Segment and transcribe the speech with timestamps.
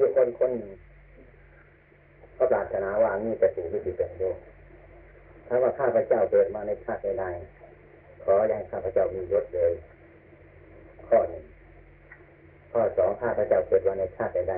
[0.00, 0.72] มีคนคนหนึ่ง
[2.36, 4.24] ก็ปรารถนาว่านี่จะสู่วิธีเป็นโย
[5.46, 7.24] ถ้าว่าข้าพเจ้าเกิดมาในชาติใด
[8.22, 9.72] ขอให้ข้าพเจ้ามียศเลย
[11.08, 11.44] ข้อหนึ่ง
[12.72, 14.54] ข้อสองข้าพเจ้าเกิดมาในชาติใด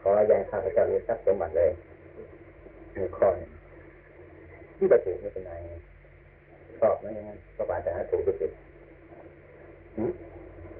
[0.00, 1.70] ขอให้ข้าพเจ้ามีทรัพย์สมบัติเลย
[2.96, 3.50] มีข้อหนึ่ง
[4.76, 5.52] ที่ประถูกไม่เป็นไร
[6.80, 8.50] ชอบไหมงั้นก็ปรารถนาถูกที่สุด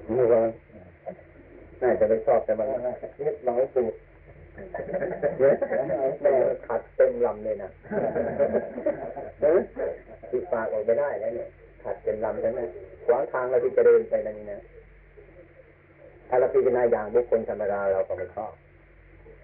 [0.09, 0.41] นี่ว่า
[1.81, 2.67] น่าจะไม่ชอบแต่มัน
[3.23, 3.93] เล็กน้อยสูด
[5.39, 6.33] แม่
[6.67, 7.71] ขัดเต็มลำเลยนะ
[10.31, 11.49] ติดปากออกไปได้แล้วเนี่ย
[11.83, 12.61] ขัดเต็มลำใช่ไหม
[13.05, 14.61] ขวางทางเราที่จะเดินไปนั่นนี่นะ
[16.29, 18.53] ถ้าเราพิจารณาอย่างบุคคลธรรมดาเราก็ไม่ชอบ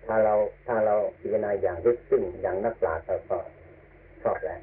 [0.07, 0.33] ถ้าเรา
[0.67, 3.37] ถ้าเราพิจารณาอย่างลึกซึ้งอย่างนักปราชญ์เราก็
[4.23, 4.57] ชอบแหละ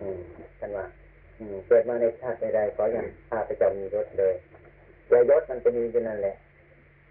[0.00, 0.18] อืม
[0.60, 0.86] กันว่า
[1.66, 4.34] เกิดมาในชาติใดๆก็ยังข้าพเจ้ามียศเลย
[5.10, 6.36] แต่ยศมันจะมีอยู่นั่นแหละ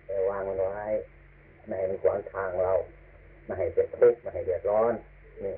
[0.06, 0.86] แต่วางมันไว้
[1.66, 2.74] ไม่ให้มันขวางทางเรา
[3.46, 4.94] ไม่ให้เป็นทุกข์ไม่ให้เดือดร้อน
[5.46, 5.56] นี่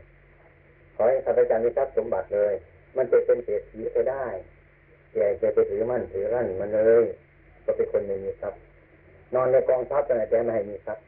[0.96, 2.54] ขอให้ข้าพเจ้ามีทรัพย์สมบัติเลย
[2.98, 4.26] มันจะเป็นเศรษฐีก็ได้
[5.14, 7.06] แกจะไปถือมั่นถือรั่นมันเลย
[7.66, 8.60] ก็เป็นคนไม่มีทรัพย์
[9.34, 10.14] นอนในกองทรัพย์แต่
[10.46, 11.04] ไม่ให้มีทรัพย์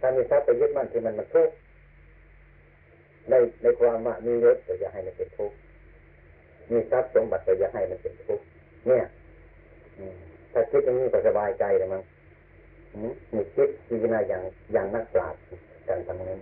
[0.00, 1.54] ถ้ามีทรัพย์ไปยึดมั่นที่มันมันทุกข์
[3.28, 5.56] ในในความว่ามียศแต่อย่าให้มันเป็นทุกข์
[6.70, 8.44] มีทรัพย์สมบัติแต่อย่าให้มันเป็นทุกข์
[8.88, 9.04] เนี่ย
[10.54, 12.02] ถ้าคิดอย่างนี้ก็สบายใจเลยมั้ง
[13.34, 15.40] มีคิดพิจารณาอย่างอย่างนักปราชญ์
[15.88, 16.40] กันทำนั้น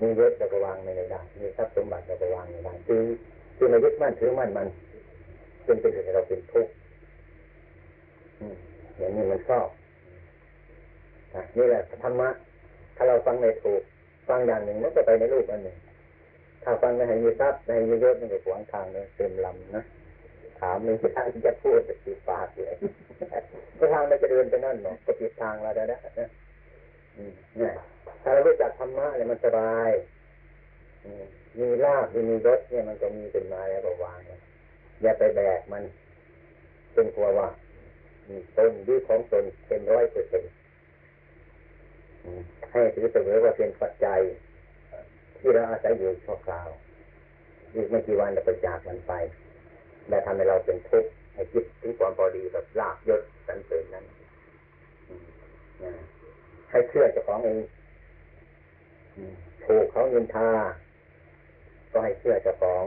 [0.00, 1.04] มีเยศจะก็วางไม่ได้
[1.40, 3.02] มีทรัพย์สมบัติจะก็วางไม่ได้คือ
[3.56, 4.68] คือเรายึดมั่นถือมั่นมัน
[5.66, 6.72] จนเป็นเหตุให้เราเป็นทุกข์
[8.98, 9.66] อย่างนี้มันชอบ
[11.56, 12.28] นี่แหละธรรมะ
[12.96, 13.82] ถ้าเราฟังไม่ถูก
[14.28, 15.76] ฟังอย่างหนึ่งมันก็ไปในรูปอันหนึ่ง
[16.62, 19.84] ถ้าฟังไม่ให้มีทรัพย์ไม่ให้มียศมันก็ขวางทางเลยเต็มลำนะ
[20.60, 22.76] ถามไม่ทางจะพูดติดปากเลย
[23.78, 26.28] ก็ทางเราจะเดินไปนั่นเนาะก็ปิดทางเราได้แล้วนะ
[28.22, 29.90] ถ้าเรารู้จักธรรมะเนี่ยมันสบาย
[31.58, 34.20] มีลาบมีรถเนี่ยมันก็มีเป็นมาแล้วก็วาง
[35.02, 35.82] อย่าไปแบกมัน
[36.92, 37.48] เป็นกลัวว่า
[38.56, 40.52] ตนดีของตนเป็นร้อยเปอร์เซ็นต์
[42.70, 44.20] ให้ถือเสมอว่าเป็นปัจจัย
[45.38, 46.68] ที่เราอาศัยอยู่ชั่วคราว
[47.74, 49.12] อีกไม่กี่วันเราไปจากมันไป
[50.08, 54.04] และทำให้เราเป็นทุกข์ให้คิดถึงความพอดีแบบลาบยศสันเสริญนั้น
[56.70, 57.58] ให้เชื่อเจ้าของเอง
[59.66, 60.50] ถูกเขายินทา
[61.92, 62.84] ก็ให้เชื่อเจ้าของ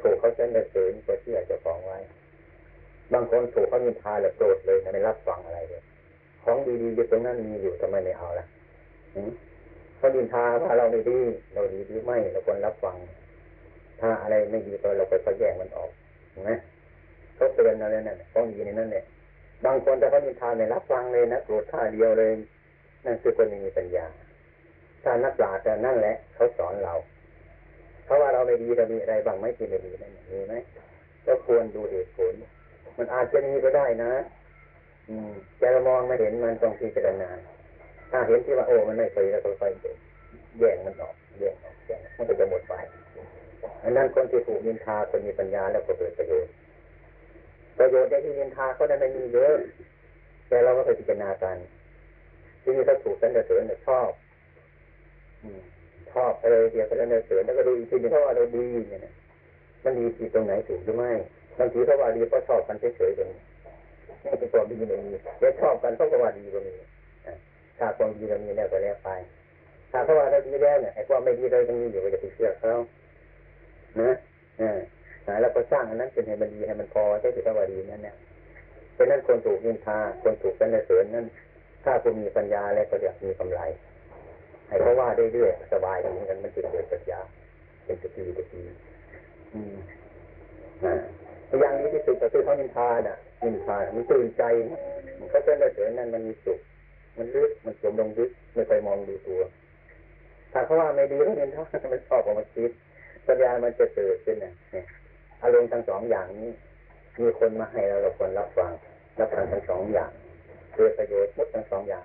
[0.00, 1.98] ถูกเขาเสนอเสริญก็เชื่อเจ้าของไว้
[3.12, 5.82] บางคนถูกเขายินทาแล้วโกรธเลยไม่รับฟังอะไรเลย
[6.44, 8.46] ของดีๆอยู่ตรงนั้นมีอยู่ทำไมไม่เอาล่ะ
[9.98, 11.20] เขายินทาว่าเราไม่ดี
[11.54, 12.96] เราดีหรือไม่เราควรรับฟัง
[14.00, 15.90] ถ้าอะไรไม่ดีตัวเราไปแยกมันออก
[16.48, 16.58] นะ
[17.36, 19.04] เขาเตือนอะไรนั่นของดีในนั้นเนี่ย
[19.64, 22.32] บางคนแต่เขามีทานในรับฟังเลยนะโกรธท่าเดียวเลย
[23.04, 24.06] นั่นคือคนมีปัญญา
[25.02, 26.94] ถ้านักปราชญ์นั่นแหละเขาสอนเรา
[28.04, 30.54] เขาว่าเราไม่ดีเรามีอะไรบางไหมที่ไม่ดีนั่นมีไหม
[31.26, 32.34] ก็ควรดูเหตุผล
[32.98, 34.12] มันอาจจะมีก็ได้นะ
[35.08, 35.30] อืม
[35.60, 37.30] จะมองไม่เห็นมันต้องพิจารณา
[38.10, 39.72] ถ้าเห็นที่ว่าโอ้มันไม่เคยแล้วก็ค่อย
[40.58, 42.74] แย่งมันออกแย่งออกแย่งมันก็จะหมดไป
[43.84, 46.52] อันนั้นคนที่ถูกนินทาคนมีปัญญาแล้วก็เกิดประโยชน์
[47.78, 49.54] ประโยชน์ในที่นินทาเขาได้ไม่มีเยอะ
[50.48, 51.56] แต่เราก็ไปพิจารณากัน
[52.62, 54.10] ที่นี่เขาถูกสันเสริญชอบ
[56.12, 59.00] ชอบอะไรเดียวก็สันเสริญแล้วก็ดูอีกทีนึงเขาว่าเราดีเนี่ย
[59.84, 61.12] มันดีที่ตรงไหนถูกหรือไม่
[61.58, 63.40] บางทีเขาว่าดีเพราะชอบกันเฉยๆตรงนี้
[64.24, 66.74] นี่เป็นความดีไม่มีแต่ชอบกันเพราะว่าดีก็มี
[67.78, 69.10] ถ้าความดีเรามีแล้วก็แล้วไป
[69.92, 72.72] ถ้าเขาว่าเราดีแล้วเนี่ยไอ้ความไม่ดีเรายังมีอยู่ก็จะไปเชื่อเขา
[74.00, 74.10] นะ
[74.60, 78.16] อ่าแล้วก็สร้างอันนั้นเป็นให้มันดีให้มันพอใช่ถือว่าดีนั่นเนี่ย
[78.94, 81.26] เพราะนั้นคนถูกนินทาคนถูกกันเสริญนั้น
[81.84, 83.60] ถ้าคุณมีปัญญาแล้วก็จะมีกำไร
[84.68, 87.20] ให้เพราะว่าเรื่อยๆสบายอย่างนี้กันมันจะเกิดปัญญา
[87.84, 88.60] เป็นสติสติ
[89.54, 89.74] อืม
[90.84, 90.94] อ่า
[91.60, 94.42] อย่างนี้ที่สุดก็คือเขานินทาน่ะนินทามันตื่นใจ
[95.18, 96.60] มันก็เป็นเสริญนั้นมันมีสุข
[97.18, 99.40] มันลึกมันจมลงลึกไม่ไปมองดูตัว
[100.52, 102.70] ถ้าเขาว่าไม่ดีก็นินทามันชอบออกมาคิด
[103.26, 104.86] ปัญญามันจะเกิดขึ้นนะเนี่ย
[105.42, 106.50] อารมณ์ทั้งสองอย่างนี้
[107.20, 108.72] มีคนมาให้เราเราควรรับฟัง
[109.18, 110.10] รับฟังทั้งสองอย่าง
[110.74, 112.04] เกิดประโยชน์มุดทั้งสองอย่าง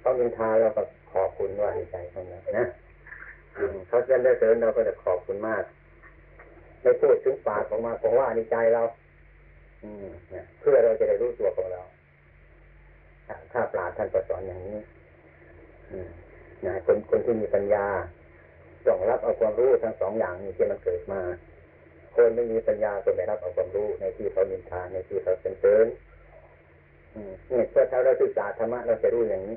[0.00, 0.82] เขายินทาเราก็
[1.12, 2.66] ขอบคุณว่าใจตรงนั้นะ
[3.88, 5.62] เขาจะได้เสริญเราก็จะขอบคุณมาก
[6.82, 8.82] ไม่พูดถึงปากออกมาเพราะว่าดีใจเรา
[9.82, 10.06] อืม
[10.58, 11.82] เพื่อเราจะได้รู้ตัวของเรา
[13.52, 14.78] ถ้าปราดท่านประสอนอย่างนี้
[15.90, 16.10] อืม
[16.66, 17.86] นะคนคนที่มีปัญญา
[18.86, 21.20] ต้องรับเอาความรู้ทั้งสองอย่างนี้ที่มันเกิดมา
[22.14, 25.86] คนไม่มีปัญญาก็ไม่รับเอาความรู้ในที่เขานินทาในที่เขาเป็นเตือน
[27.50, 29.56] นี่เพื่อถ้าเราศึกษาธรรมะเราจะรู้อย่างนี้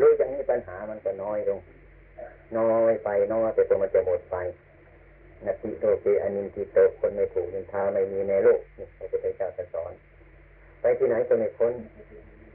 [0.00, 1.60] รู้อย่างนี้ปัญหามันก็น้อยลง
[2.58, 4.36] น้อยไปน้อยไปตัวมันจะหมดไป
[5.46, 9.92] นาทีโตเกอนินติโตคนไม่ถูกนินทาไม่มีในโลกนี่พระพุทธเจ้าจะสอน
[10.80, 11.72] ไปที่ไหนก็ไม่พ้น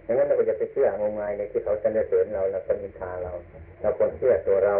[0.05, 3.33] ดังนั้นเราก็จะไปเชื่องมงายในที่เขาสรรเสริญเราแล้วก็นินทาเรา
[3.81, 4.75] เราควรเชื่อตัวเรา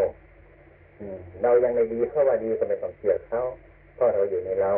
[1.43, 3.41] เรายังไม่ดีเพราะว่าดีก็ไม่ต้องเชื่อเขา
[3.95, 4.71] เพราะเราอยู่ในเรา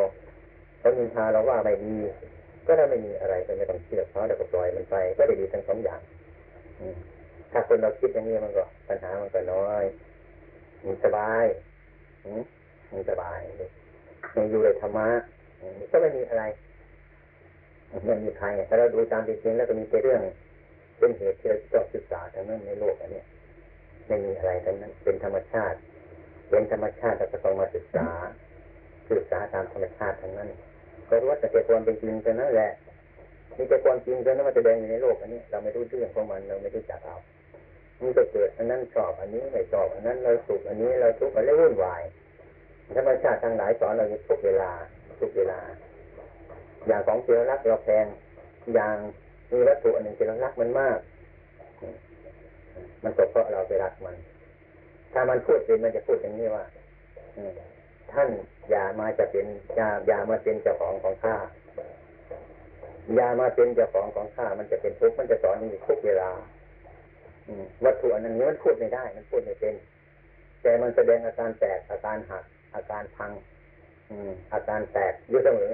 [0.78, 1.94] เขานินทาเราว่าไม่ดี
[2.66, 6.00] ก็ได้ไม่มีอะไรก็ไม่ต้องเชื่อเขาแล้วก็ปล่อยมันไป ก็ได้ดีทั้งสองอย่าง
[7.52, 9.84] ถ้าคนเราคิดอย่างนี้มันก็ปัญหามันก็น้อย
[10.84, 11.44] มันสบาย
[12.40, 12.42] ม
[12.92, 13.40] มันสบาย
[14.36, 15.08] มันอยู่ในธรรมะ
[15.92, 16.44] ก็ไม่มีอะไร
[18.06, 20.22] ไม่มีใครถ้าเราดูตามจริงๆแล้วก็มีแต่เรื่อง
[20.98, 23.22] เป็นเหตุที่เราต้องศึกษาทั้งนั้นในโลกอันนี้
[24.06, 25.78] ไม่มีอะไรทั้งนั้นเป็นธรรมชาติ
[26.50, 28.06] เป็นธรรมชาติเราก็ต้องมาศึกษา
[29.10, 30.48] ศึกษาตามธรรมชาติทั้งนั้น
[31.08, 32.70] ก็รู้ว่าแต่ความเป็นจริงแต่นั่นแหละ
[33.56, 37.16] มีแต่ความจริงแต่นั้นมันแสดงอยู่ในโลกอันนี้ เราไม่รู้เรื่องของมันเราไม่รู้จักเอา
[38.00, 42.02] มันก็เกิดอันนั้นชอบอันนี้ไม่ชอบอันนั้นเราสุขอันนี้เราทุกข์อันนี้วุ่นวาย
[42.96, 44.70] ธรรมชาติทั้งหลายสอนเราทุกเวลา
[45.20, 45.60] ทุกเวลา
[46.86, 48.06] อย่างของที่เรารักเราแพง
[48.74, 48.96] อย่าง
[49.50, 50.98] มีวัตถุอันหนึ่งที่เรารักมันมาก
[53.04, 54.16] มันก็เพราะเราไปรักมัน
[55.12, 56.64] ถ้ามันพูดเป็นมันจะพูดอย่างนี้ว่า
[58.12, 58.28] ท่าน
[58.70, 59.46] อย่ามาจะเป็น
[59.76, 61.36] อย่าอย่ามาเป็นเจ้าของของข้า
[63.14, 66.30] อย่ามาเป็นเจ้าของของข้ามันจะเป็นทุกข์มันจะสอนอยู่ทุกเวลา
[67.84, 69.74] วัตถุอันนั้นนี้มันพูดไม่ได้ มันพูดไม่เป็น
[70.62, 73.32] แต่มันแสดงอาการแตกอาการหัก อาการพัง
[74.10, 75.70] อืม อาการแตกอยู่เสมอ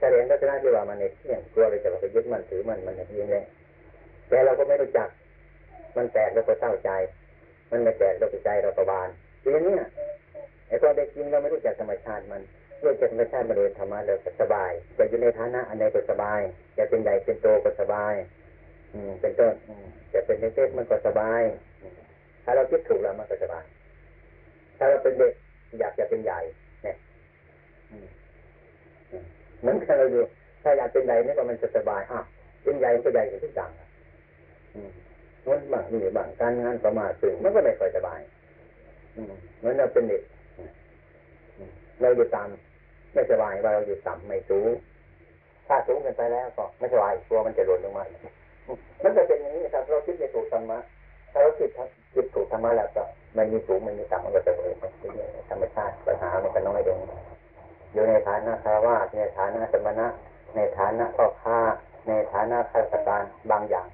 [0.00, 3.44] แสดงลักษณะที่ว่ามันในเที่ยงกลัวเลยจะไปยึดมันถือมันมันอย่างนี้เลย
[4.28, 5.08] แต่เราก็ไม่รู้จัก
[5.96, 6.90] มันแตกแล้วก็เศร้าใจ
[7.70, 9.08] มันไม่แตกเราก็ใจเราก็บาน
[9.42, 9.74] ทีนี้
[10.68, 12.42] ไอ้ความเป็นจริงเราไม่รู้จักธรรมชาติมัน
[12.84, 16.40] รู้จักธรรมชาติมาโดยธรรมะเราสบายจะอยู่ในฐานะอันใดก็สบาย
[16.78, 18.14] จะเป็นใหญ่เป็นโตก็สบาย
[18.92, 19.54] อืม เป็นต้น
[20.12, 21.42] จะเป็นเล็กๆมันก็สบาย
[22.44, 23.64] ถ้าเราคิดถูกแล้วมันก็สบาย
[24.78, 25.32] ถ้าเราเป็นเด็ก
[25.80, 26.40] อยากจะเป็นใหญ่
[26.82, 26.96] เนี่ย
[29.60, 30.20] เหมือนกันเราดู
[30.62, 32.20] ถ้าอยากเป็นใหญ่เนี่ยก็มันจะสบายอะ
[32.62, 33.88] เป็นใหญ่ก็ใหญ่กว่าทุกอย่างอะ
[35.48, 38.20] มันบางนี่บางการงานประมาทถึงมันก็ไม่ค่อยสบาย
[39.58, 40.22] เหมือนเราเป็นเด็ก
[42.00, 44.70] เราอยู่ต่ำไม่สบายว่าเราอยู่ต่ำไม่สูง
[45.68, 48.20] ถ้าสูงเกินไปแล้วก็ไม่สบายตัวมันจะหล่นลงมาอีก
[49.02, 50.78] มันจะเป็นอย่างนี้ครับเราคิดไม่ถูกธรรมะ
[51.32, 51.70] ถ้าเราคิด
[52.14, 53.04] คิดถูกธรรมะแล้วก็
[53.36, 54.76] มันมีสูงมันมีต่ำมันก็จะเอง
[55.50, 56.98] ธรรมชาติปัญหามันก็น้อยลง
[57.92, 60.06] อยู่ในฐานะคารวะในฐานะสมณะ
[60.54, 61.58] ในฐานะพ่อค้า
[62.08, 63.88] ในฐานะข้าราชการบางอย่าง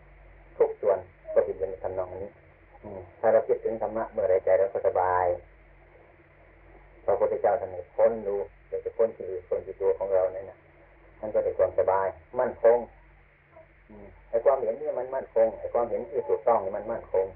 [0.58, 0.98] ทุกส่วน
[1.34, 2.30] ก็เป็นอย่างทำนองนี้
[3.20, 5.26] ถ้าเราคิดถึงธรรมะเมื่อไรใจเราก็สบาย
[7.04, 8.34] พระพุทธเจ้าท่านให้พ้นดู
[8.68, 10.58] เดี๋ยวจะพ้นที่อื่นพ้นที่ตัวของเราเนี่ยนะ
[11.20, 12.06] มันก็ได้ความสบาย
[12.40, 12.78] มั่นคง
[14.30, 17.26] ไอ้ความเห็นนี่มันมั่นคงไอ้ความเห็นที่ถูกต้องนี่มันมั่นคง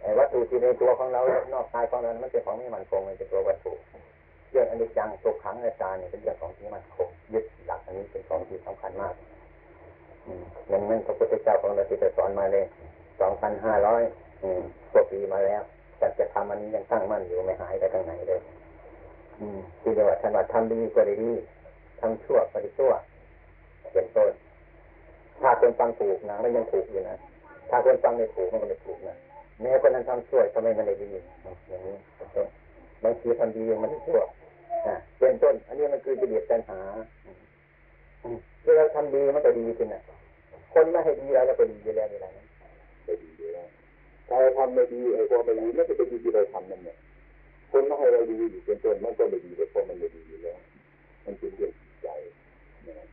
[0.00, 1.20] ไอ้วัตถุที่ในตัวของเรา
[1.54, 3.72] นอกกายของเรามันเป็นของไม่มั่นคงมันเป็นตัววัตถุ
[4.50, 9.14] เรื่องอนิจจังตัวขังในตาเนี่ยเป็นเรื่องของที่มั่นคงยึดหลักอันนี้เป็นของที่สำคัญมาก
[10.68, 12.64] อย่างนั้นพระพุทธเจ้าของเราที่จะสอนมาเลย
[13.20, 14.02] สองพันห้าร้อย
[14.92, 15.62] กว่าปีมาแล้ว
[15.98, 18.40] แต่จะทำมันนี้ยังตั้งมั่นอยู่ไม่หายไปทางไหนเลย
[19.40, 21.30] อืมที่เรียกว่าท่านว่าทำดีก็ดี
[22.00, 22.92] ทำชั่วก็ด้ชั่ว
[23.92, 24.32] เป็นต้น
[25.40, 27.16] ถ้าคนฟังถูกนะมันยังถูกอยู่นะ
[27.70, 29.16] ถ้าคนฟังไม่ถูกมันก็ไม่ถูกนะ
[29.60, 31.10] แม้คนนั้นทำชั่วทำไมมันได้ดี
[31.68, 31.96] อย่างนี้
[33.04, 34.20] บางทีทำดีมันไม่ชั่ว
[35.18, 36.80] เป็นต้น อันนี้มันคือจะเบียดปัญหา
[38.64, 40.02] เวลาทำดีมันก็ดีขึ้นนะ
[40.72, 42.43] คนไม่ให้ดีเราก็ดีอยู่แล้วเวลานั้
[43.04, 43.68] ไม่ดีอยู่แล้ว
[44.28, 46.96] ถ้าเราทำไม่ดีไอ้ความไม่ดีไม่ใช่เป็นดีที่เราทำนั่นเนี่ย
[47.70, 50.58] คนไม่ให้เราดีอยู่เป็นต้นมันก็ไม่ดีแต่พอมันไม่ดีอยู่แล้ว
[51.24, 52.08] มันเป็นเรื่องจิตใจ
[52.86, 53.06] นะ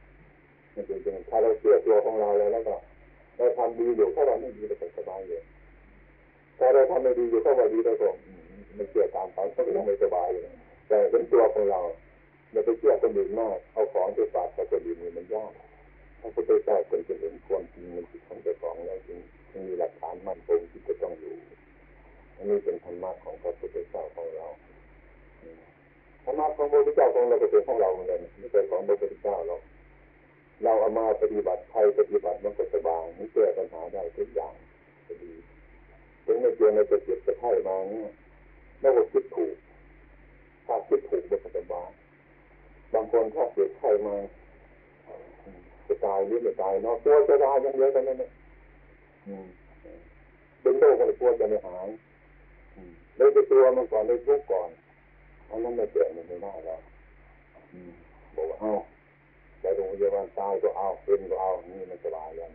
[0.76, 2.76] มันเป็นเรื่องถ้าเราเชื่อตัวของเราแล้วแล้วก็
[3.38, 5.44] เราทำดีอยู่ถ้าเราไม่ดีเราก็สบายเลย
[6.60, 8.10] ถ้าเราทำไม่ดีอยู่ถ้าเราดีเราก็
[8.76, 10.44] ไม่เชื่อตามไปก็ยังไม่สบายเลย
[10.88, 11.82] แต่เป็นตัวของเรา
[12.52, 15.52] เราไปเชื่อคนอื่นมากเอาของไปฝากกับคนอื่นมันยาก
[16.22, 19.20] พระพุทธเจ้คนจะเห็นความจริงมันจิตของเจ้าของแล้วจึง
[19.68, 21.36] มีหลักฐานมั่นคงที่จะต้องอยู่
[22.36, 24.48] อันนี้เป็นธรรมะของพระพุทธเจ้าของเรา
[26.24, 29.56] ธรรมะของพระพุทธเจ้าของเราก็เป็นของเราเหมือนกันไม่ใช่ของพระพุทธเจ้าเรา
[30.64, 34.54] เราเอามาปฏิบัติใครปฏิบัติมันก็สบายมันแก้ปัญหาได้ทุกอย่าง
[35.08, 35.34] ก็ดี
[36.26, 38.10] ถึงในเพียงในจะเจ็บจะไข้มาเนี่ย
[38.80, 39.56] เราก็คิดถูก
[40.66, 41.90] ถ้าคิดถูกมันก็สบาย
[42.94, 44.16] บางคนถ้าเจ็บไข้มา
[45.88, 48.32] จะตายหรือไม่ตายเนาะตัวจะตายยังเยอะกันนั่นเอง
[50.62, 51.88] เป็นโรคอะไรกลัวจะไม่หาย
[53.16, 54.70] เลยไปตัวมันก่อนเลยทุกข์ก่อน
[55.50, 56.82] อันนั้นไม่เจ็บมันไม่ได้แล้ว
[58.36, 58.74] บอกว่าเอา
[59.62, 62.52] ไปโรงพยาบาลตายก็เอาเป็นก็เอานี่มันสบายแล้ว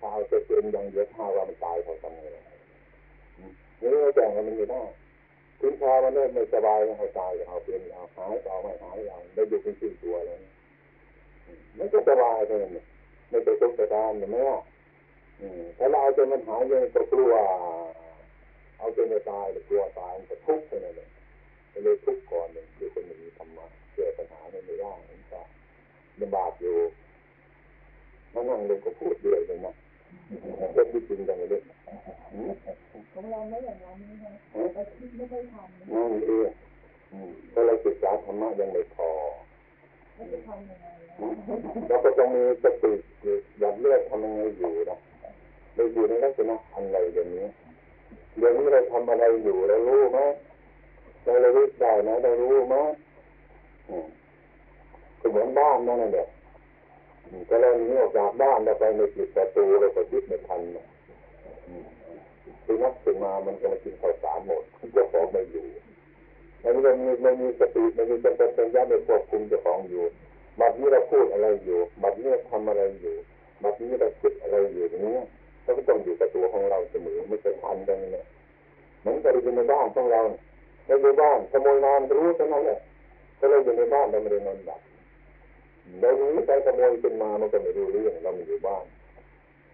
[0.00, 4.82] ถ้าเอาจะเป็นยังเยอะถ้าว่ามันตายเขาทำไงนี่แจ้งมันไม่ได้
[5.60, 10.38] ถึงพอมันเริ่มไม่สบายแล้วเอาตายเอาเป็นเอาหายเอาไม่หายเอาได้อยู่เป็นชื่อตัวแล้ว
[11.78, 12.72] มันก็สบายเท่านั้น
[13.30, 14.58] ไม่ไปทุกข์ไปทานเห็นไหมล่ะ
[15.78, 17.32] ถ้าเราเอาจนมันหายเลยก็กลัว
[18.78, 20.92] เอาจนจะตายกลัวตายมันก็ทุกข์ไปเลย
[21.84, 25.40] เลยทุกข์ก่อนเลยคือคนมีธรรมะแก้ปัญหาไม่ได้มันก็
[26.20, 26.76] ลำบากอยู่
[28.32, 29.74] มานั่งลงก็พูดเรื่อยเลยนะ
[30.72, 31.62] เรื่องที่จริงจังเลย
[33.12, 34.32] ของเราไม่อย่างนั้นนะคะ
[34.74, 36.48] เราคิดไม่ค่อยทำนั่นเอง
[37.52, 39.10] ถ้าเราศึกษาธรรมะยังไม่พอ
[40.16, 40.86] ไม่จะทำยังไง
[41.88, 42.92] เราก็ต้องมีสติ
[43.58, 44.98] หยัดเลือดทำยังไงอยู่นะ
[45.74, 47.46] เราอยู่ในลักษณะอะไรเดี๋ยวนี้
[48.38, 50.18] เดี๋ยวนี้เราทำอะไรอยู่เรารู้ไหม
[51.24, 52.76] เราเรารู้ได้ไหมเรารู้ไหม
[55.20, 56.26] ก็เหมือนบ้านนั่นแหละ
[57.48, 60.60] ก็เราหนีออกจากบ้านเราไปในจิตประตูเราก็ยึดไม่ทัน
[62.64, 64.62] คือนักขึ้นมามันก็มากินข้าวสารหมด
[64.92, 65.66] เจ้าของไม่อยู่
[66.62, 70.04] มันไม่มีไม่มีสติไม่มีสัมปชัญญะในควบคุมเจ้าของอยู่
[70.60, 73.14] บัดนี้เราพูดอะไรอยู่บัดนี้เราทำอะไรอยู่
[73.62, 75.18] บัดนี้เราคิดอะไรอยู่อย่างนี้
[75.62, 78.26] เราก็ต้องอยู่กับตัวของเราเสมอไม่เคยทันกันเลย
[79.00, 80.20] เหมือนกับเรอยู่ในบ้านของเรา
[80.86, 82.78] เราอยู่บ้านขโมยนอนรู้เท่านั้นแหละ
[83.38, 84.80] ถ้าเราอยู่ในบ้านเราไม่ได้นอนหลับ
[86.00, 88.84] เรานีไปขโมยขึ้นมามันก็ไม่รู้เรื่องเราไม่อยู่บ้าน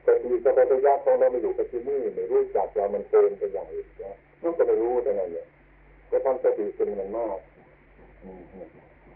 [0.03, 5.47] แต่ทีสัมปชัญญะของเราไม่อยู่กับที่นี่ไม่รู้จักเรามันเกินไปอย่างอื่นนะมันก็ไม่รู้เท่านั้นเนี่ย
[6.11, 7.39] ก็ทำสติเป็นมันมาก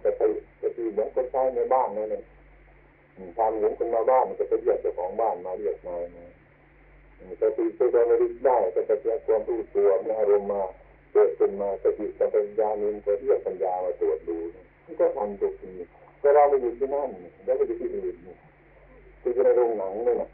[0.01, 0.21] แต่ไป
[0.59, 2.25] แต่ทีเหมือนคนใช้ในบ้านนั่นเอง
[3.39, 5.95] ทำเหมือนคนมาบ้านมันก็ไปเรียกเจ้าของบ้านมาเรียกมา
[7.41, 10.63] สติช่วยเราระลึกได้ก็จะเกิดความรู้ตัวมีอารมณ์มา
[11.13, 14.39] เกิดขึ้นมาสติสัมปชัญญะนี้ก็เรียกปัญญามาตรวจดู
[14.85, 15.73] มันก็ทำทุกที
[16.21, 17.11] แต่เราไม่อยู่ที่นั่น
[17.45, 18.17] แล้วก็อยู่ที่อื่น
[19.23, 20.31] คือในโรงหนังนี่นะ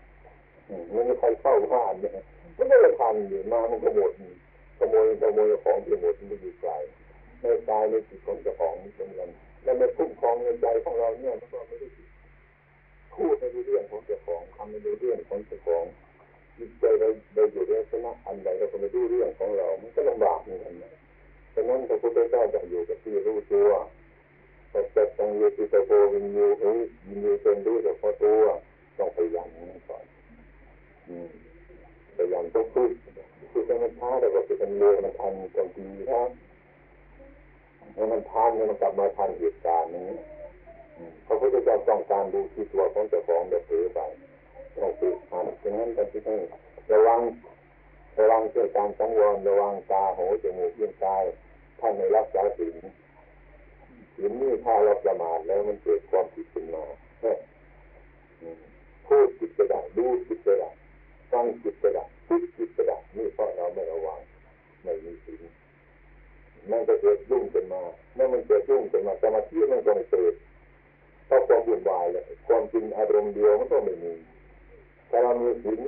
[0.94, 2.12] มันไม่ใครเข้าบ้านเนี่ย
[2.56, 4.12] มันก็เลยทันอยู่มามันก็หมด
[4.78, 6.72] ขโมยขโมยของที่หมดมันอยู่ไกล
[7.40, 9.30] ในกายในจิตของเจ้าของเป็นกัน
[9.64, 11.88] แล้วในคุ้มครองในใจของเราเนี่ยมันก็ไม่ได้
[13.14, 15.84] พูดในเรื่องของเจ้าของทำในเรื่องของเจ้าของ
[16.58, 20.74] จิตใจเราเราอยู่ในสนะอันใดเราก็ไม่รู้เรื่องของเรา มันก็ลำบากเหมือนกัน
[21.54, 23.70] ฉะนั้นพระพุทธเจ้าจะอยู่กับที่รู้ตัว
[24.70, 28.42] แต่จะต้องอยู่ที่ตะโกวินยูเฮ้ยวินยูจนรู้แต่พอตัว
[28.98, 30.04] ต้องพยายามนั่นก่อน
[32.16, 32.90] พยายามต้องพูด
[33.50, 36.30] คือมันช้าแต่ว่าจะเป็นเร็วมันทันตรงดีครับ
[37.92, 40.10] เมื่อมันทันมันกลับมาทันเหตุการณ์นี้
[41.26, 44.00] พระพุทธเจ้าต้องการดูที่ตัวของเจ้าของเดือดร้อไป
[44.76, 46.40] ต้องฝึกหัดฉะนั้นการที่ต้อง
[46.92, 47.20] ระวัง
[48.18, 51.24] ระวังเรื่องการสังวรระวังตาหูจมูกเลี้ยงกาย
[51.80, 52.76] ท่านในรักษาศีล
[54.16, 56.84] ศีลนี่ถ้าเราประมาทแล้วมันเกิดความผิดขึ้นมา
[59.06, 60.74] พูดจิตกระดับดูจิตกระดับ
[61.32, 64.20] ฟังจิตกระดับคิดจิตกระดับนี่เพราะเราไม่ระวัง
[64.84, 65.42] ไม่มีศีล
[66.70, 67.82] มันก็เกิดยุ่งขึ้นมา
[68.14, 70.34] เมื่อมันเกิดยุ่งขึ้นมาสมาธิมันก็ไม่เกิด
[71.26, 74.12] เพราะความวุ่นวายเลยความจริงอารมณ์เดียวมันก็ไม่มี
[75.10, 75.80] ถ้าเรามีศีล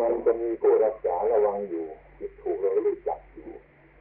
[0.00, 1.84] มันก็มีผู้รักษาระวังอยู่
[2.18, 3.48] จิตถูกเรารู้จักอยู่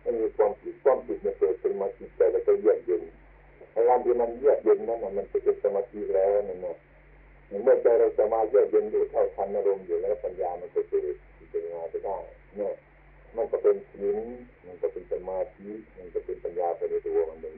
[0.01, 3.03] ไมันมีความผิดความผิดมันเกิดขึ้นมาจิตใจเราก็เยือกเย็น
[3.71, 6.75] ในการที่มันเยือกเย็นนั้นมันจะเป็นสมาธิแล้วนั่นนะ
[7.63, 12.17] เมื่อใจเราจะมาเยือกเย็นด้วยเท่าทันอารมณ์อยู่แล้วปัญญามันก็เกิดพิจารณาไปได้
[12.57, 12.73] เนี่ย
[13.35, 14.17] มันก็เป็นศีล
[14.65, 17.57] มันก็เป็นสมาธิมันก็เป็นปัญญาไปในตัวมันเอง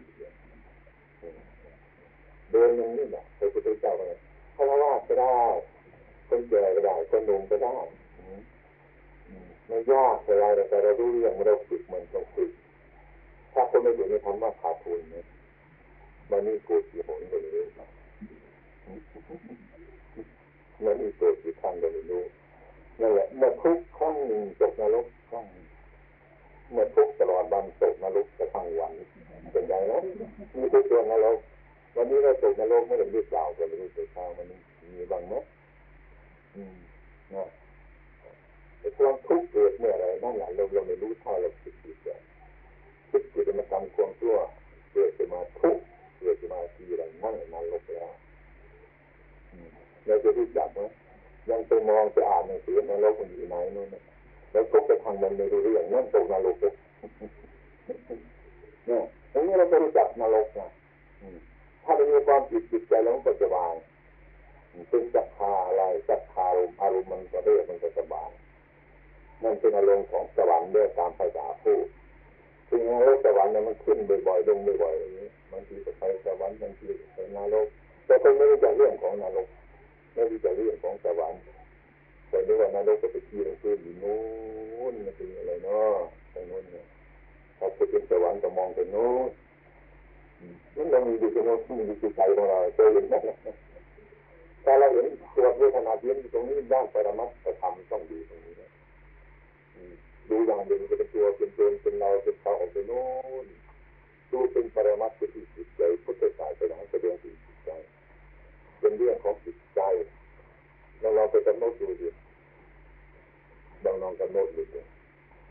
[2.52, 4.20] เดินอย่างนี้แหละพระพุทธเจ้าเนี่ย
[4.56, 5.40] พระว่าก็ได้
[6.30, 7.76] คนแก่ก็ได้คนหนุ่มก็ได้
[9.68, 12.52] ไม่ยากอะไรแต่เรารู้เรื่องเราฝึกมันต้องฝึก
[13.54, 15.26] ถ้าคนไม่อยู่ในธรรมะขาดทุนเนี่ย
[16.30, 17.66] มันนี่กูกี่หนก็ไม่รู้
[20.84, 22.24] มันนี่ตัวกี่ครั้งก็ไม่รู้
[23.00, 25.46] นั่นแหละเมื่อทุกครั้งหนึ่งตกนรกครั้ง
[26.72, 28.94] เมื่อทุกตลอดวันตกนรกกระทั่งวัน
[29.52, 30.00] เป็นไงนะ
[30.58, 31.40] มีทุกตัวนรก
[31.96, 34.48] วันนี้เราตกนรกไม่ได้รีบเปล่าก็ไม่รู้ตัวเช้ามัน
[34.98, 35.34] มีบ้างไหม
[37.36, 37.44] นะ
[38.80, 42.20] ไอ้ความทุกข์เกิดเมื่อไรนั่นแหละเราเราไม่รู้เท่าเราคิดผิดเลย
[43.10, 44.36] คิดผิดมาทำความชั่ว
[44.94, 45.84] เกิดขึ้นมาทุกข์
[46.20, 48.12] เกิดขึ้นมาทีไรนั่นนรกแล้ว
[50.06, 50.80] เราจะรู้จักไหม
[51.50, 53.88] ยังไปมองไปอ่านหนังสือนรกมันอยู่ไหนนู่น
[54.52, 59.02] แล้วทุกข์ไปทางมันไม่รู้เรื่องนั่นตกนรกเนี่ย
[59.34, 60.68] ตรงนี้เราจะรู้จักนรกนะ
[61.84, 63.74] ถ้าเรามีความผิดจิตใจเราก็จะวาง
[64.92, 66.46] ซึ่งศรัทธาอะไรศรัทธา
[66.82, 68.30] อารมณ์มันจะเรียกมันจะสบาย
[69.44, 71.86] มันเป็นอารมณ์ของสวรรค์ด้วยตามภาษาพูด
[72.70, 73.98] ถึงนรกสวรรค์เนี่ยมันขึ้น
[74.28, 77.68] บ่อยๆลงบ่อยๆอย่างนี้มันทีก็ไปสวรรค์มันทีไปนรก
[78.06, 79.48] แต่คนไม่รู้จักเรื่องของนรก
[80.14, 81.42] ไม่รู้จักเรื่องของสวรรค์
[82.30, 84.20] แต่รู้ว่านรกก็ไปที่ลงขึ้นอยู่นู้
[84.92, 85.96] นมันเป็นอะไรเนาะ
[86.34, 86.86] ตรนู้นเนี่ย
[87.58, 89.30] พอจะเป็นสวรรค์ก็มองไปนู้น
[90.76, 93.24] นั่นเรามีอยู่ตนู้นมีอยู่ที่ใจของเราเจออย่างนั้น
[94.70, 98.70] หมถ้าเราเห็นตัวเวทนาเย็นอยู่ตรงนี้ด้านปรมัตถธรรมต้องอยู่ตรงนี้นะ
[100.30, 103.02] ดูอย่างเดียวจะเป็นตัวเป็นตนเป็นเราเป็นเขาออกไปโน่
[103.44, 103.46] น
[104.32, 107.70] ดูเป็นปรมัตถ์ที่จิตใจพุทธศาสนาแสดงถึงจิตใจ
[108.80, 109.82] เป็นเรื่องของจิตใจ
[111.00, 112.10] แล้วเราไปกำหนดดูดิ
[113.84, 114.82] ลองลองกำหนดดูดิ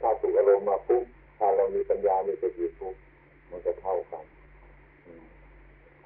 [0.00, 1.04] ถ้าถูกอารมณ์มาปุ๊บ
[1.38, 2.94] ถ้าเรามีปัญญามีสติปุ๊บ
[3.50, 4.24] มันก็เท่ากัน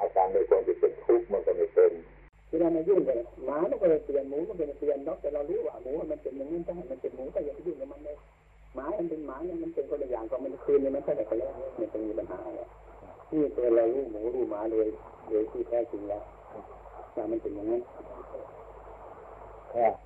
[0.01, 1.93] อาการในความที่เป็นทุกข์มันก็ไม่เป็น
[2.53, 8.17] ที่เรามายุ่งกันหมามันก็เลยเปลี่ยนหมูก็เลยเปลี่ยนนกแต่เรารู้ว่าหมูมันเป็นอย่างนี้ถ้ามันเป็นหมูก็อย่าไปยุ่งกับมันเลย
[8.75, 12.61] หมามันเป็นหมาเนี่ยมันเป็นคนละอย่างก็มันคืนเนี่ยมันเท่ไหร่กันแล้วมันจะมีปัญหาอะไร
[13.31, 14.89] นี่ตัวเรารู้หมูรู้หมาเลย
[15.29, 16.23] โดยที่แท้จริงแล้ว
[17.17, 17.83] ว่ามันเป็นอย่างนั้น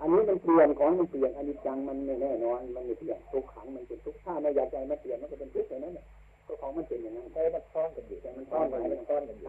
[0.00, 6.04] อันนี้มันเปลี่ยนของมันเปลี่ยนอันนี้จังมันไม่แน่นอนมันไม่เปลี่ยนทุกขังมันเป็นทุกถ้าไม่อยากใจมันเปลี่ยนมันก็เป็นทุกข์อย่างนั้นแหละ
[6.46, 9.48] ก็ของมันเป็นอย่างนั้นแต่มันซ่อนกันอยู่แต่มันซ่อนกันมันซ่อนกันอยู่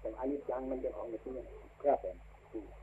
[0.00, 1.46] แต่อันนี้จังมันเป็นของไม่เที่ยง
[1.84, 1.98] ครับ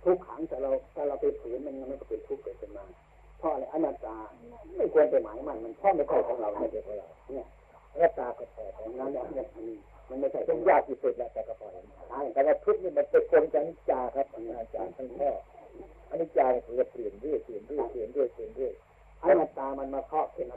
[0.04, 2.86] ทุกขังแต่เราถ้าเราไปฝืนมันมันก็เป็นทุกข์เกิดขึ้นมา
[3.38, 4.16] เพราะอะไรอนัตตา
[4.78, 7.48] ไม่ควรไปหมายมันมันพราะไม่ใช่ของเราไม่ใช่ของเราเนี่ย
[7.94, 9.66] อนัตตาก็พอของนั้นเนี่ยเนี่ยมัน
[10.10, 11.68] มันไม่ใช่ต้องยากที่สุดแล้วแต่ก็พอ
[12.10, 15.32] ใช่แต่ว่าทุกข์นี่มันเป็นคนจังจาครับอนัตตาทั้งข้อ
[16.10, 18.74] อนิจจาคือเปลี่ยนเรื่อยเปลี่ยนเรื่อยเปลี่ยนเรื่อยเปลี่ยนเรื่อย
[19.24, 20.48] อนัตตามันมาครอบเป็น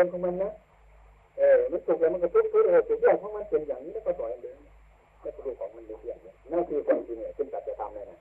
[0.00, 0.50] มันเป็นเองของมันนะ
[1.38, 4.58] เออมันสุขแล้วมันก็ทุกข์ทุกข์เลยสุขอย่างของมันเป็นอย่างนี้แล้วก็ปล่อยเดิน
[5.22, 8.18] แล้วก็ดูของมันเที่ยงนี่ยนั่นคือความจริงเนี่ยเป็นสัจธรรมเลยนะ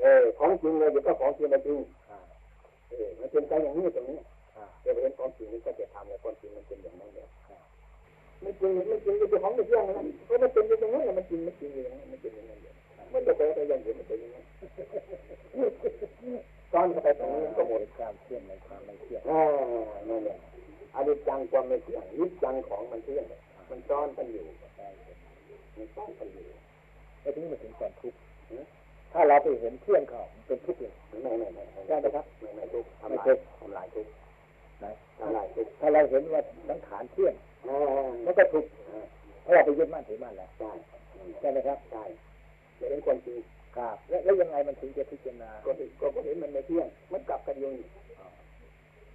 [0.00, 1.78] เออของจริงเลยเดี๋ยวก็ของจริงมาจริง
[2.90, 4.18] เออมันเป็นไปอย่างนี้ตรงนี้
[4.84, 7.28] จะเห็นความจริงมันก็จะทำแล้วความจริงมันเป็นอย่างนั้นเนี่ย
[8.40, 12.74] ไม่จริงไม่จริงจะเป็นของเที่ยงนะเพราะมันเป็นอย่างนั้นมันจริงมันจริงอย่างนั้นมันเป็นอย่างนั้นเนี่ย
[13.12, 14.44] มันจะไปแต่อย่างอื่นมันเป็นอย่างนั้น
[16.72, 19.42] ตอนเข้าไปตรงนี้ก็หมดความเที่ยงในความไม่เที่ยงอ่า
[20.08, 20.38] นั่นแหละ
[20.94, 23.24] อนิจจังความไม่เที่ยงนิจจังของมันเที่ยง
[23.70, 24.44] มันซ้อนกันอยู่
[25.76, 26.44] มันซ้อนกันอยู่
[27.20, 28.18] แล้วถึงมาถึงความทุกข์
[29.12, 34.10] ถ้าเราไปเห็นเที่ยงเขาเป็นทุกข์เลยไม่ไม่ไม่ใช่ไหมครับไม่ไม่ทุกข์ทำลายทำลายทุกข์
[35.18, 37.34] ทำลายทุกข์ถ้าเราเห็นว่าสังขารเที่ยง
[38.24, 38.70] มันก็ทุกข์
[39.42, 40.70] เพราะเราไปยึดมั่นถือมั่นแล้วใช่
[41.40, 42.04] ใช่ไหมครับใช่
[42.78, 43.38] จะเห็นความจริง
[43.76, 47.72] ครับ แล้วยังไงมันถึงจะพิจารณาก็ก็เห็นมันไม่เที่ยง มันกลับกันอยู่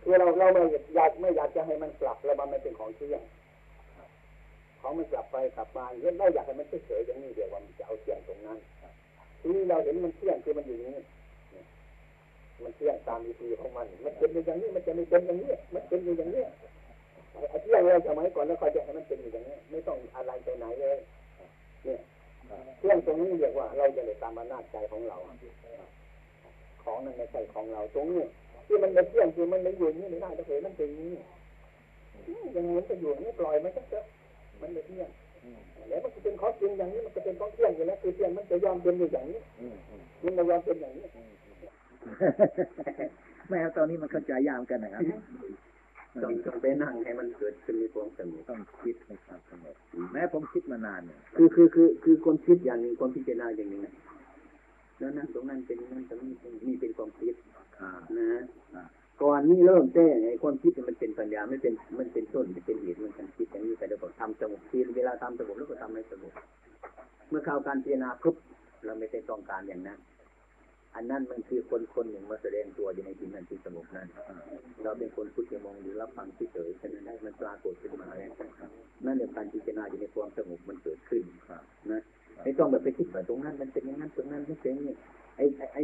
[0.10, 0.62] คือเราเราไม่
[0.96, 3.22] อยากไม่อยากจะให้มันกลับแล้วมันไม่เป็นของเที่ยง
[4.82, 5.86] ของมันกลับไปกลับมา
[6.20, 8.58] เราอยากให้มันเฉยๆอย่างนี้เดี๋ยวว่ามันจะเอาเที่ยงตรงนั้น
[9.41, 11.04] ทีนี้เราเห็นมันเที่ยงคือมันอยู่อย่างนี้
[12.63, 16.43] มันเที่ยงตามวิธีของมัน มันเป็นอย่างนี้มันจะไม่เป็นอย่างนี้ มันเป็นอยู่อย่างนี้
[17.50, 20.98] ไอ้เที่ยงเราสมัยก่อนแล้วคอยจะให้มันเป็นอยู่อย่างนี้ ไม่ต้องอะไรไปไหนเลย
[21.86, 22.00] เนี่ย
[22.78, 25.17] เที่ยงตรงนี้เรียกว่า เราจะได้ตามอำนาจใจของเรา
[26.84, 28.26] ของนั้นไม่ใช่ของเราตรงนี้
[28.67, 31.12] ที่มันไม่เที่ยงคือมันไม่อยู่นี่ไม่ได้ถ้าเกิดมันเป็นอย่างนี้
[32.56, 34.03] ยังไงมันจะอยู่นี่ปล่อยมันก็เถอะ
[34.62, 35.10] มันไม่เที่ยง
[35.89, 39.39] แล้วมันจะเป็นของจริงอย่างนี้มันจะเป็นของเที่ยงอยู่แล้วคือเที่ยงมันจะยอมเป็นอยู่อย่างนี้
[40.23, 41.06] มันไม่ยอมเป็นอย่างนี้
[43.49, 45.03] แม่ตอนนี้มันเข้าใจยากกันนะครับ
[46.23, 49.75] ต้องต้องไปนั่งให้มันเกิดขึ้นมีความสงบต้องคิดในความสงบ
[50.13, 53.93] แม้ผมคิดมานานเนี่ยคือคือคือคือคนคิดอย่างหนึ่งคนพิจารณาอย่างหนึ่งนะ
[54.99, 57.36] แล้วนั่นตรงนั้นเป็นนั่นตรงนี้เป็นนี่เป็นความคิด
[57.79, 58.31] อ่านะ
[58.75, 58.83] อ่า
[59.21, 66.33] ก่อนนี่เริ่มแต่ไอ้ความคิดเนี่ยมันเป็นปัญญาไม่เป็นมันเป็นต้นมันเป็นเหตุมันการคิดอย่างนี้แต่เดี๋ยวก็ทำสงบทีเวลาทำสงบแล้วก็ทำให้สงบ
[67.29, 68.36] เมื่อเข้าการพิจารณาปุ๊บ
[68.86, 69.99] เราไม่ได้ต้องการอย่างนั้น
[70.95, 74.07] อันนั้นมันคือคนคนหนึ่งมาแสดงตัวอยู่ในที่นั้นที่สงบนั้น
[74.83, 78.31] เราเป็นคนพุทธมองหรือรับฟังเฉยๆฉะนั้นได้มันปรากฏขึ้นมาแล้ว
[79.05, 81.23] นั่นเองการพิจารณาอยู่ในความสงบมันเกิดขึ้น
[81.91, 82.01] นะ
[82.43, 84.95] ไม่ต้องแบบไปคิดว่าตรงนั้น มันเป็นอย่างนั้นตรงนั้นไม่เป็นอย่างนี้
[85.38, 85.84] ไอ้ไอ้ไอ้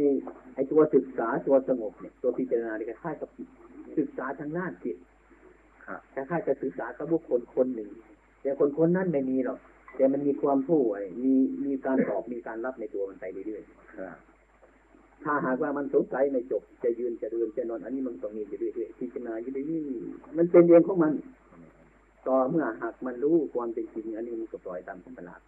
[0.54, 3.28] ไอ้ตัวศึกษาตัวสงบเนี่ยตัวพิจารณาเนี่ยคล้ายๆกับ
[3.98, 4.96] ศึกษาทางด้านจิต
[5.86, 7.90] ครับคล้ายๆจะศึกษากับบุคคลคนหนึ่ง
[8.42, 9.58] แต่คนคนนั้นไม่มีหรอก
[9.96, 14.18] แต่มันมีความผู้ไอ้มีมีการตอบมีการรับในตัวมันไปเรื่อยๆครับ
[15.24, 21.12] ถ้าหากว่ามันสงสัยไม่จบ จะยืนจะเดินจะนอนอันนี้มันต้องมีอยู่เรื่อยๆพิจารณาอยู่เรื่อยๆมันเป็นเองของมัน
[22.28, 25.42] ต่อเมื่อหากมันรู้ความเป็นจริง อันนี้มันก็ปล่อยตามธรรมชาติ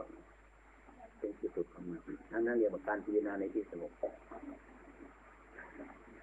[1.26, 2.00] ของมันเป็นที่สุดของมัน
[2.32, 3.92] อันนั้นเรียกว่าการพิจารณาในที่สงบ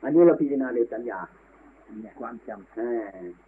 [0.03, 1.19] อันนี้เราพิจารณาเรื่องสัญญา
[2.19, 2.91] ความจอ่า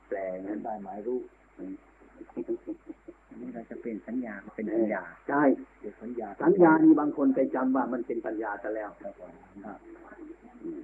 [0.07, 1.19] แปลำงั้นได้หมายรู้
[1.57, 5.43] อันนี้เราจะเป็นสัญญาเป็นสัญญาใช่
[5.81, 9.31] เป็นสัญญา สัญญานี่บางคนไปจำว่ามันเป็นปัญญาซะแล้วครับผม
[9.65, 9.79] ครับ
[10.63, 10.81] อืม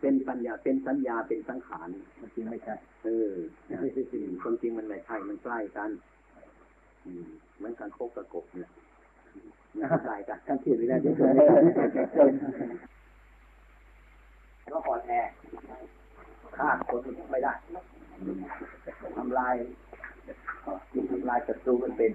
[0.00, 1.88] เป็นปัญญาเป็นสัญญาเป็นสังขาร
[2.20, 3.30] มันจริงไม่ใช่เออ
[3.70, 3.78] นะ
[4.42, 5.90] ความจริงมันไม่ใช่มันใกล้กัน
[7.06, 8.70] อืมเหมือนการโคกกระกบเนี่ย
[9.78, 11.32] มันใกล้กันการคิดไม่ได้จะเกิด
[14.72, 15.12] ก็อ่อนแอ
[16.56, 17.52] ฆ่าคนไม่ได้
[19.16, 19.54] ทำลาย
[21.10, 22.10] ทำลายศัตรูมันเป็น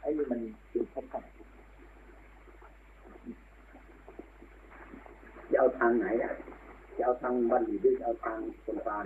[0.00, 0.40] ไอ้นี่มัน
[0.70, 1.22] คือพบกัน
[5.50, 6.32] จะเอาทางไหนอะ
[6.96, 9.04] จะเอาทางบัณฑิตหรือจะเอาทางคนปาน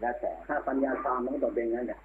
[0.00, 1.98] แล้วแต่ถ้าปัญญาตามมันก็ต้องเป็นงั้นแหละ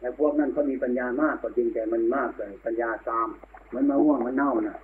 [0.00, 3.28] แต่พวกนั้นเขามีปัญญามากก็จริงแต่มันมากเลยปัญญาตาม
[3.74, 4.76] มันมาว่วงมันเน่าน่ะ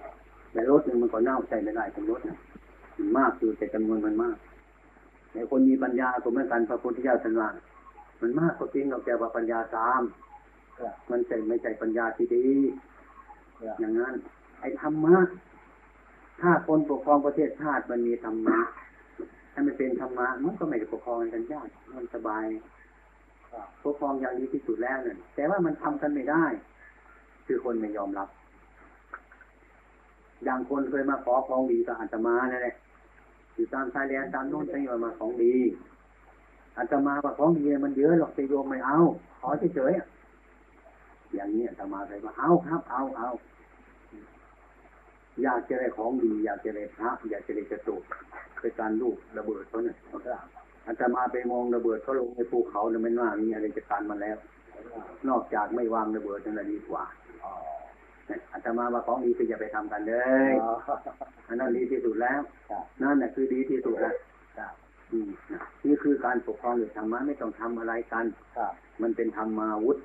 [0.52, 2.38] แต่รถหนึ่งมันก็เน่าใช่ไม่ได้เป็นรถนะ
[2.98, 4.36] มันมากอยู่แต่จำนวนมันมาก
[5.32, 7.48] แต่คนมีปัญญาก็เหมือนกันพระพุทธเจ้าสันว่า
[8.22, 10.02] มันมากก็จริงเราแต่ว่าปัญญาตาม
[11.10, 12.46] มันใช่ไม่ใช่ปัญญาที่ดี
[13.80, 14.14] อย่างนั้น
[14.60, 15.16] ไอ้ธรรมะ
[16.40, 18.58] ถ้าคนปกครองประเทศชาติมันมีธรรมะ
[19.52, 22.44] ถ้าไม่เป็นธรรมะมันก็ไม่ได้ปกครองกันยากมันสบาย
[23.82, 26.44] ปกครองอย่างดีที่สุดแล้วเนี่ยแต่ว่ามันทำกันไม่ได้
[27.46, 28.28] คือคนไม่ยอมรับ
[30.44, 32.76] อย่างคนเคยมาขอของดีกับอาตมานั่นแหละ
[33.54, 35.54] อยู่ตามชายแดนตามโน้นจะมามาของดี
[36.78, 38.98] อาตมาว่าของดีมันเยอะหรอกแต่โยมไม่เอา
[39.40, 43.28] ขอเฉยๆอย่างนี้อาตมาเลยว่าเอาครับ เอาเอา
[45.42, 48.02] อยากจะได้ของดี อยากจะได้พระอยากจะได้กระตุก
[48.60, 50.34] เป็นการลูกระเบิดเขาเนี่ยเขาก็
[50.86, 54.36] อาตมาไปมองระเบิดเขาลงในภูเขาเนี่ยไม่ว่ามีอะไรจะการมาแล้ว
[55.28, 57.04] นอกจากไม่วางระเบิดนั่นแหละดีกว่า
[58.26, 60.14] เนี่ยอาตมาว่าของดีคืออย่าไปทำกันเล
[60.50, 60.52] ย
[61.48, 62.40] อันนั้นดีที่สุดแล้ว
[63.02, 64.14] นั่นแหละคือดีที่สุดแล้ว
[65.12, 68.24] อืมนะนี่คือการปกครองหรือธรรมะไม่ต้องทำอะไรกัน
[69.02, 69.98] มันเป็นธรรมาวุธ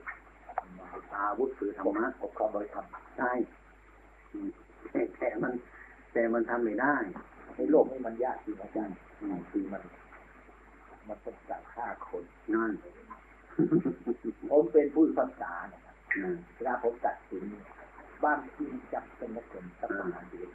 [1.13, 2.86] อาวุธคือธรรมะปกครองโดยธรรม
[3.17, 3.32] ใช่
[4.34, 4.50] อืม
[4.91, 5.54] แต่แต่มัน
[6.13, 6.96] แต่มันทำไม่ได้
[7.56, 8.96] ในโลกนี้มันยากจริงอาจารย์
[9.52, 9.82] คือมัน
[11.12, 12.71] มันต้องการฆ่าคนนั่น
[14.50, 17.43] ผมเป็นผู้ศึกษานะครับนั่นเวลาผมตัดสิน
[18.24, 20.50] บ้านที่จับเป็นนักเรียนสักประมาณเดียว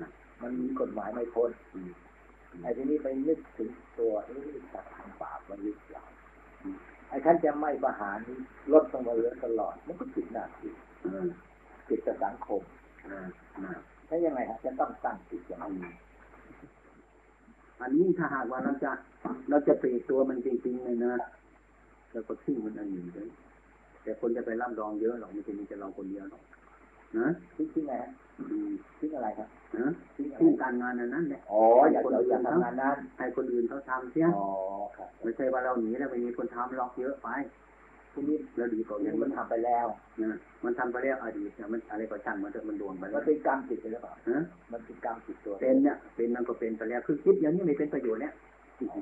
[0.00, 1.90] นั่นมันมีกฎหมายไม่พ้นอืม
[2.62, 6.04] ไอ้ทีนี้ไปนึกถึงตัวเอ๊ะตัดทางบาปมันหรือเปล่า
[7.08, 8.18] ไอ้ท่านจะไม่ประหาร
[8.72, 11.28] ลดต้องมาเหลือตลอด มันก็ผิดหน้าที่เออ
[11.88, 12.62] ผิดกับสังคม
[13.04, 13.26] เออ
[13.64, 15.92] นั่นถ้ายังไงฮะจะต้องตั้งจิตอย่างอืนี้ม
[17.82, 18.92] อันนี้ถ้าหากว่าเราจะ
[19.50, 21.12] เราจะปลีกตัวมันจริงๆเลยนะ
[22.12, 23.28] เราก็ทิ้งมันอันหนึ่งเลย
[24.02, 26.42] แต่คนจะไปรับรองเยอะหรอกไม่ใช่มีแต่เราคนเดียวหรอก
[27.18, 29.86] นะคิดที่ไงฮะอืมคิดอะไรครับนะ
[30.38, 31.62] ทิ้งการงานอันนั้นแหละอ๋อ
[31.92, 34.46] อยากเราอยากทำงานนั้นให้คนอื่นเขาทำเสียอ๋อ
[34.96, 37.28] ครับไม่ใช่ว่าเราหนีแล้วไม่มีคนทำล็อกเยอะไป
[38.12, 39.86] ทีนี้แล้วดีกว่าอยัย่างงมัมันนทำไปแล้ว
[40.22, 44.42] นะมันทำไปแล้วอดีตเนี่ยมันอะไรก็ช่างมันเถอะมันโดนไปแล้มัวนเป็นกรรมจิตไปหรือเปล่าฮะ
[44.72, 48.32] มันเป็นกรรมจิตตัวเป็นเนี่ยเป็นมันก็เป็นไปแล้วคือคิดอย่างนี้ไม่เป็นประโยชน์เนี่ย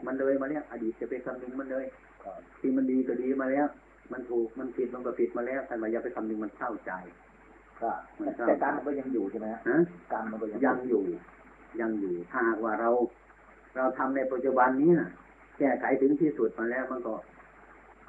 [0.06, 1.84] มันเลยมาแล้วอดีตจะเป็นคำนึงมันเลย
[2.24, 3.66] ครับที่มันดีก็ดีมาแล้ว
[4.12, 6.92] มันถูกมันผิดมันก็ผิดมาแล้วแต่มาอย่าไปคำนึงมันเศร้าใจ
[7.80, 7.98] ครับ
[8.46, 9.78] แต่กรรมมันก็ยังอยู่ใช่ไหมฮะฮะ
[10.12, 11.04] กรรมมันก็ยังยังอยู่
[11.80, 12.90] ยังอยู่ ถ้าหากว่าเรา
[13.76, 15.08] เราทำในปัจจุบันนี้นะ
[15.58, 17.14] แก้ไขถึงที่สุดมาแล้วมันก็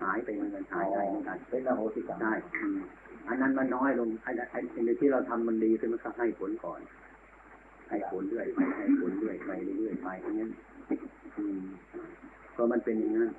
[0.02, 2.78] หายไปเหมือนกันหายได้เหมือนกันเป็นอโหสิกรรมได้อืม
[3.28, 6.80] อันนั้นมันน้อยลงไอ้ไอ้ไอ้ที่เราทำมันดีขึ้นมันก็ให้ผลก่อน
[7.90, 10.50] ให้ผลเรื่อยไปให้ผลเรื่อยไปเรื่อยๆไปอย่างนั้น
[11.38, 11.62] อืม
[12.56, 13.30] ก็มันเป็นอย่างนั้น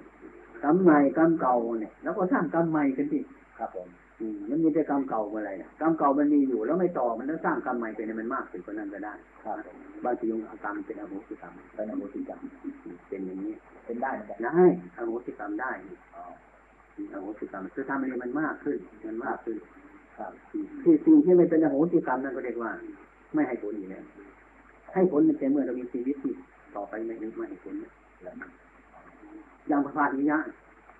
[0.64, 3.22] กรรมใหม่กรรมเก่าเนี่ยแล้วก็สร้างกรรมใหม่ขึ้นที่
[3.58, 3.88] ครับผม
[4.20, 12.40] อืมมันมีแต่กรรมเก่าเมื่อไรเนี่ยกรรมเก่ามันมีอยู่แล้วไม่ต่อมันแล้วสร้างกรรมใหม่ไปเนี่ยมันมากขึ้นกว่านั้นก็ได้ครับผมบางทีองกรรมเป็นอโหสิกรรมเป็นอโหสิกรรม
[13.08, 14.64] เป็นอย่างนี้เป็นได้เหมือนกันได้
[14.96, 15.70] อโหสิกรรมได้
[17.12, 19.56] อ๋ออโหสิกรรมคือทำอะไรมันมากขึ้นมันมากขึ้น
[20.18, 20.32] ครับ
[20.82, 22.70] ที่สิ่งที่ไม่เป็นอโหสิกรรมนั่นก็เรียกว่า
[23.34, 24.04] ไม่ให้ผลอยู่แล้ว
[24.94, 26.32] ให้ผลในแต่เมื่อเรามีชีวิตที่
[26.76, 27.92] ต่อไปไม่ไม่ให้ผลนะ
[29.68, 30.38] อย่างพระพาธิยะ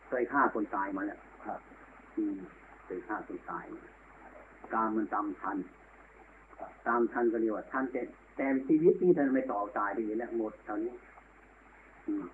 [0.08, 1.60] เคยฆ่าคนตายมาแล้วครับ
[2.16, 2.36] อืม
[2.84, 3.82] เคยฆ่าคนตายมา
[4.74, 5.58] การมันตามทัน
[6.86, 8.00] ตามทันก็เรียกว่าทันแต่
[8.36, 10.94] แต่ชีวิตนี้ท่านไม่ต่อตายไปอยู่แล้วหมดเท่านี้
[12.06, 12.24] อืม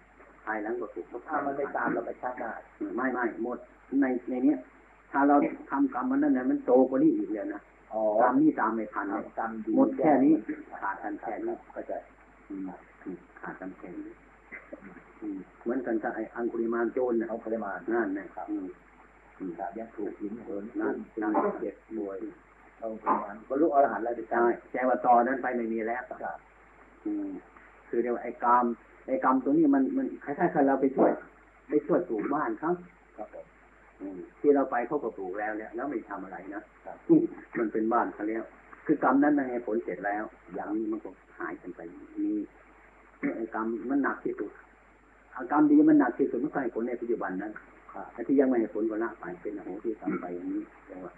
[0.47, 3.59] ภายหลังก็ถูกเขาถ้ามันไม่ตามเราไปชาติหน้าอืมไม่ไม่หมด
[4.01, 4.59] ในในเนี้ย
[5.13, 5.37] ถ้าเรา
[5.71, 7.61] ทำกรรมมันนั่นนะมันโตกว่านี้อีกเลยนะ
[7.93, 10.35] อ๋อกรรมนี่ตามไม่ทันเลยทำกรรมดีหมดแค่นี้
[10.81, 11.97] ขาดกันแค่นี้ก็จะ
[12.49, 12.69] อืม
[13.05, 14.13] อืมขาดกันแค่นี้
[15.23, 18.67] อืมเหมือนกันกับไอ้อังคุริมานโจรนะเอาปริมาณนั่นนะครับอืม
[19.39, 22.19] อืมครับยังถูกหินเหินนั่นั่นนนั่นั่นนเจ็บป่วย
[22.79, 26.39] เอาปริมาณบรรลุอรหันต์แล้วไปใช่แต่ว่าตอนนั้นไปไม่มีแล้วครับ
[27.07, 27.29] อืม
[27.89, 28.65] คือเรียกว่าไอ้กรรม
[29.07, 31.11] ไอ้กรรมตัวนี้มันมันคล้ายๆกับเราไปช่วย
[31.69, 32.73] ไปช่วยปลูกบ้านเขา
[33.17, 33.47] ครับผม
[34.01, 37.23] อืมที่เราไปเขาก็ปลูกแล้วเนี่ยแล้วไม่ทำอะไรนะครับอืม
[37.59, 38.43] มันเป็นบ้านเขาแล้ว
[38.87, 41.81] คือกรรมนั้นมันให้ผลเสร็จแล้ว อย่างนี้มันก็หายกันไป
[42.23, 42.33] มี
[43.37, 44.51] ไอ้กรรมมันหนักที่สุด
[45.37, 47.53] อากรรมดีมันหนักที่สุดมันก็ให้ผลในปัจจุบันนั้น
[47.93, 51.13] ครับแต่ที่ยังไม่ให้ผลก็ละไปเป็นอโหที่ทำไปอย่างนี้เรียกว่า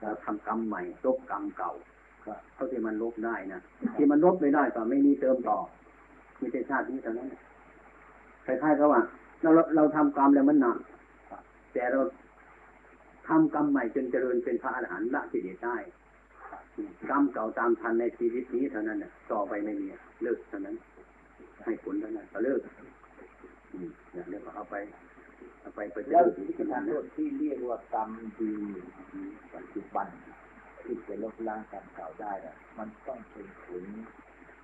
[0.00, 1.72] เราทำกรรมใหม่ลบกรรมเก่า
[2.26, 3.60] ครับเท่าที่มันลบได้นะ
[3.96, 5.58] ที่มันลบไม่ได้ก็ไม่มีเติมต่อ
[6.44, 7.28] มีแต่ชาตินี้เท่านั้น
[8.46, 9.00] คล้ายๆกับว่า
[9.42, 10.76] เราเราทำกรรมแล้วมันหนัก
[11.72, 12.00] แต่เรา
[13.28, 15.76] ทำกรรมใหม่จนเจริญเป็นพระอรหันต์ละกิเลสได้
[17.10, 19.86] กรรมเก่าตามทันในชีวิตนี้เท่านั้นน่ะต่อไปไม่มี
[20.22, 20.76] เลิกเท่านั้น
[21.64, 22.60] ให้ผลเท่านั้นก็เลิก
[23.72, 24.74] อืมเนี่ยเรียกว่าเอาไป
[25.60, 28.52] เอาไปไปแล้วเลิกที่การโทษที่เรียกว่ากรรมดี
[29.54, 30.08] ปัจจุบัน
[30.82, 33.84] ที่จะลบล้างกรรมเก่าได้น่ะมันต้องเป็นถึง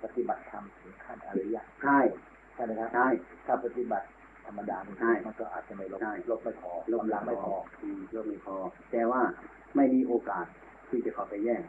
[0.03, 1.99] ปฏิบัติธรรมถึงขั้นอริยะใช่
[2.53, 3.07] ใช่ไหมครับใช่
[3.45, 4.05] ถ้าปฏิบัติ
[4.45, 8.55] ธรรมดานี่ใช่มันก็อาจจะไม่ลบใช่ลบไม่พอลบล้างไม่พออืมลบไม่พอ
[8.91, 9.21] แต่ว่า
[9.75, 10.45] ไม่มีโอกาส
[10.89, 11.61] ที่จะเข้าไปแย่ง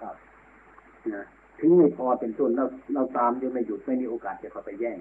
[0.00, 0.14] ครับ
[1.14, 1.26] นะ
[1.60, 4.98] ถึงไม่พอเป็นต้นเราเราตามยังไม่หยุดไม่มีโอกาสจะเข้าไปแย่ง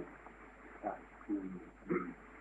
[0.84, 0.98] ครับ
[1.30, 1.50] อืม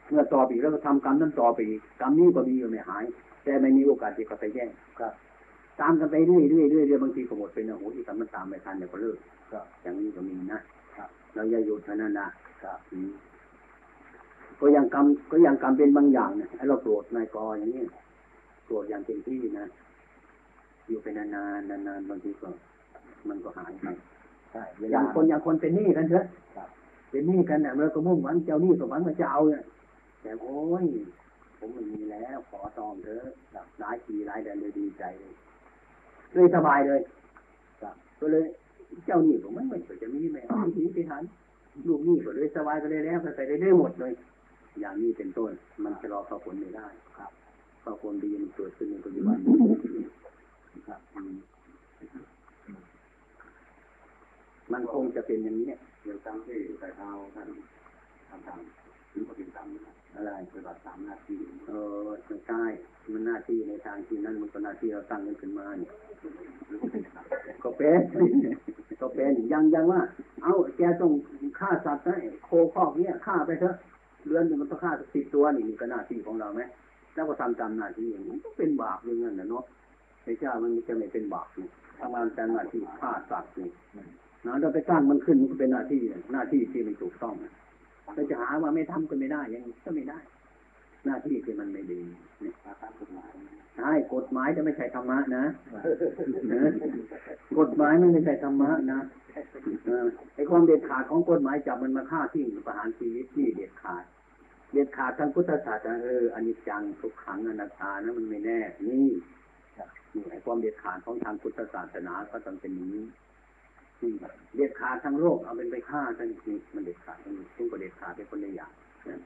[0.09, 3.05] เมื่อต่อไปอีกแล้วก็ทำกรรมนั้นต่อไปอีกกรรมนี้ก็มีอยู่ไม่หาย
[3.45, 5.13] แต่ไม่มีโอกาสที่เข้าไปแย่งครับ
[5.81, 9.19] ตามกันไปเรื่อยๆเรื่อยๆเรื่อยๆบางทีก็หมดไปนะโอ้โหที่กรรมมันตามไม่ทันเดี๋ยวก็เลิก
[9.53, 10.59] ครับอย่างนี้ก็มีนะ
[10.97, 12.29] ครับเราอย่าหยุดเท่านั้นนะ
[12.63, 13.11] ครับอืม
[14.61, 17.83] ก็ยังกรรมก็ยังกรรมเป็นบางอย่างเนี่ยไอ้เราโกรธนายกออย่างนี้
[18.67, 19.67] โกรธอย่างเต็มที่นะ
[20.89, 21.25] อยู่ไปนา
[21.59, 22.49] นๆนานๆบางทีก็
[23.29, 23.87] มันก็หายไป
[24.53, 26.25] ใช่เวอลาย่างคนอย่างคนเป็นหนี้กันเถอะ
[26.57, 26.69] ครับ
[27.11, 29.65] เป็นหนี้กันเนี่ยเราก็มุ่งหวังเจ้าหนี้สมหวังมาจะเอาเนี่ย
[30.23, 30.85] แต่โอ้ย
[31.59, 35.35] ผมไม่มีแล้วขอตอมเถอะแบบหลายปีหลายเดือนเลยดีใจเลย
[36.35, 37.01] เลยสบายเลย
[37.83, 38.45] ครับก็เลย
[39.07, 41.23] เจ้าหนี้ผมไม่ไม่เคยจะมีแม่ไม่ทีไปทัน
[41.87, 44.13] ลูกหนี้ก็เลยสบายก็เลยแล้วไปได้หมดเลย
[44.81, 45.53] อย่างนี้เป็นต้น
[45.85, 46.87] มันจะรอเข้าผลไม่ได้
[47.19, 47.31] ครับ
[47.81, 49.39] เข้าผลดีมันเกิดขึ้นในปัจจุบัน
[50.89, 51.35] ครับอืม
[54.73, 57.49] มันคงจะเป็นอย่างนี้เนี่ยเรื่องตามที่ใส่เท้าท่าน
[58.29, 58.61] ทำตาม
[59.13, 61.73] ถึงปฏิบัติตามนะครับอะไรปฏิบัติตามหน้าที่เอ
[62.05, 62.63] อไม่ใช่
[63.13, 65.93] มันหน้าที่ในทางที่นั่นมันก็หน้าที่เราตั้งกันขึ้นมาเนี่ย
[67.63, 68.01] ก็เป็น
[69.01, 70.01] ก็เป็นยังยังว่า
[70.43, 71.13] เอาแกต้อง
[71.59, 73.75] ฆ่าสัตว์นะไอ้โคคอกเนี่ยฆ่าไปเถอะ
[74.27, 76.61] เรือนหนึ่งมันต้องฆ่าสักสิบตัวนี่นี่ก็หน้าที่ของเราไหม
[77.15, 79.65] แล้วก็ทำตามหน้าที่อย่างนี้ก็เป็นบาปอย่างนั้นนะเนาะ
[80.25, 81.67] ไม่ใช่มันจะไม่เป็นบาปนี่
[81.99, 83.71] ทำงานตามหน้าที่ฆ่าสัตว์นี่
[84.47, 86.01] นะเราไปสร้างมันขึ้นมันก็เป็นหน้าที่
[86.33, 87.35] หน้าที่ที่ไม่ถูกต้อง
[88.15, 90.19] เราจะหาว่าไม่ทำก็ไม่ได้ยังก็ไม่ได้
[91.09, 92.03] หน้าที่ที่มันไม่ดี
[92.41, 93.33] เนี่ยตามกฎหมาย
[93.77, 95.45] ใช่กฎหมายจะไม่ใช่ธรรมะนะ
[96.53, 96.63] นะ
[97.59, 99.01] กฎหมายมันไม่ใช่ธรรมะนะ
[99.87, 104.05] เออไอความเด็ดขาดของกฎหมายจับมันมาฆ่าทิ้งประหารชีวิตนี่เด็ดขาด
[104.73, 109.09] เด็ดขาดทางพุทธศาสนาเอออนิจจังทุกขังอนัตตานะมันไม่แน่นี่
[110.15, 113.07] นี่ไอความเด็ดขาดของทางพุทธศาสนาก็ต้องเป็นอย่างนี้
[114.03, 114.13] นี่
[114.57, 118.73] เด็ดขาดทางโลกเอาเป็นไปฆ่าทั้งนี้มันเด็ดขาดทั้งนี้ซึ่งก็เด็ดขาดเป็นคนละอย่าง
[119.09, 119.19] นะ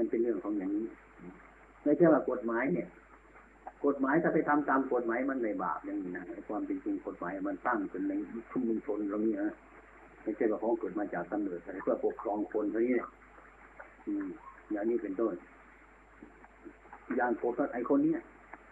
[0.00, 0.86] มันเป็นเรื่องของอย่างนี้
[1.84, 2.88] ไม่ใช่ว่ากฎหมายเนี่ย
[3.86, 8.12] กฎหมายถ้าไปทำตามกฎหมายมันไม่บาปอย่างนี้นะความเป็นจริงกฎหมายมันตั้งขึ้นใน
[8.50, 9.54] ชุมชนเราเนี่ยนะ
[10.22, 13.08] ไม่ใช่ว่าเขาเกิดมาจากกำเนิดอะไรเพื่อปกครองคนเท่านี้เนี่ย
[14.72, 15.34] อย่างนี้เป็นต้น
[17.16, 17.42] อย่างโก
[17.74, 18.20] ไอคนเนี้ย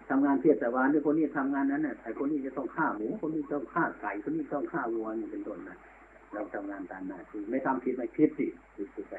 [0.09, 5.77] ทำงานเทศบาลด้วยคนนี้ทำงานนั้นน่ะไอคนนี้จะต้องฆ่าหมูคนนี้ต้องฆ่าไก่คนนี้ต้องฆ่าวัวนี่เป็นต้นนะ
[6.33, 8.47] เราทำงานตามหน้าที่ไม่ทำผิดไม่ผิดสิ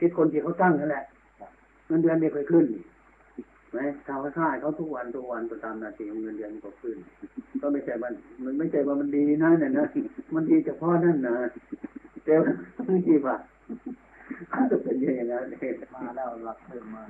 [0.02, 1.06] ผิดคนที่เขาตั้งนั่นแหละ
[1.90, 2.84] เงินเดือนไม่เคยขึ้นนี่
[3.72, 6.98] ไหมชาวค่ายเขาทุกวันทุกวันก็ตามนาทีเงินเดือนก็ขึ้น
[7.62, 8.14] ก็ไม่ใช่มัน
[8.46, 9.86] มันไม่ใช่ว่ามันดีนะเนี่ยนะ
[10.34, 11.36] มันดีเฉพาะนั่นนะ
[12.24, 12.52] แต่ว่า
[12.88, 13.36] บางทีว่า
[14.54, 17.10] มันก็เป็นอย่างนั้นเองมาแล้วรักเพิ่มมาก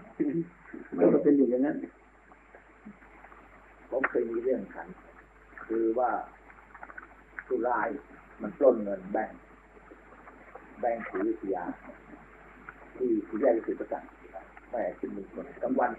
[0.97, 1.77] มันก็เป็นอย่างนั้น
[3.89, 4.87] ผมเคยมีเรื่องขัน
[5.65, 6.11] คือว่า
[7.47, 7.89] สุราย
[8.41, 9.39] มันปล้นเงินแบงค์
[10.79, 11.63] แบงค์ศรีวิทยา
[12.95, 13.99] ที่ที่แยกสุประจั
[14.69, 15.91] กษ์แม่ขึ้นมือคนกลางวัน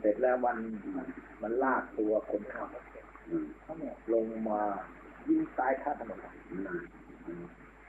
[0.00, 0.56] เสร็จแล้ววัน
[1.42, 2.68] มันลากตัวคนขับ
[3.28, 3.46] อืม
[4.12, 4.60] ลงมา
[5.28, 6.20] ยิงตายข้างถนน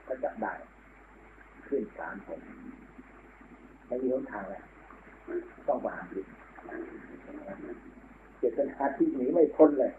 [0.08, 0.54] ก็จับได้
[1.67, 2.39] ขึ้นศาลผม
[3.88, 4.63] ไม่มีหนทางแล้ว
[5.67, 6.25] ต้องประหารชีวิต
[8.39, 9.91] เจตนาที่หนีไม่พ้นเลย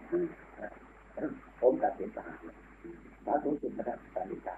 [1.60, 2.38] ผมตัดสินประหาร
[3.26, 4.56] ศาลสูงสุดนะครับศาลฎีกา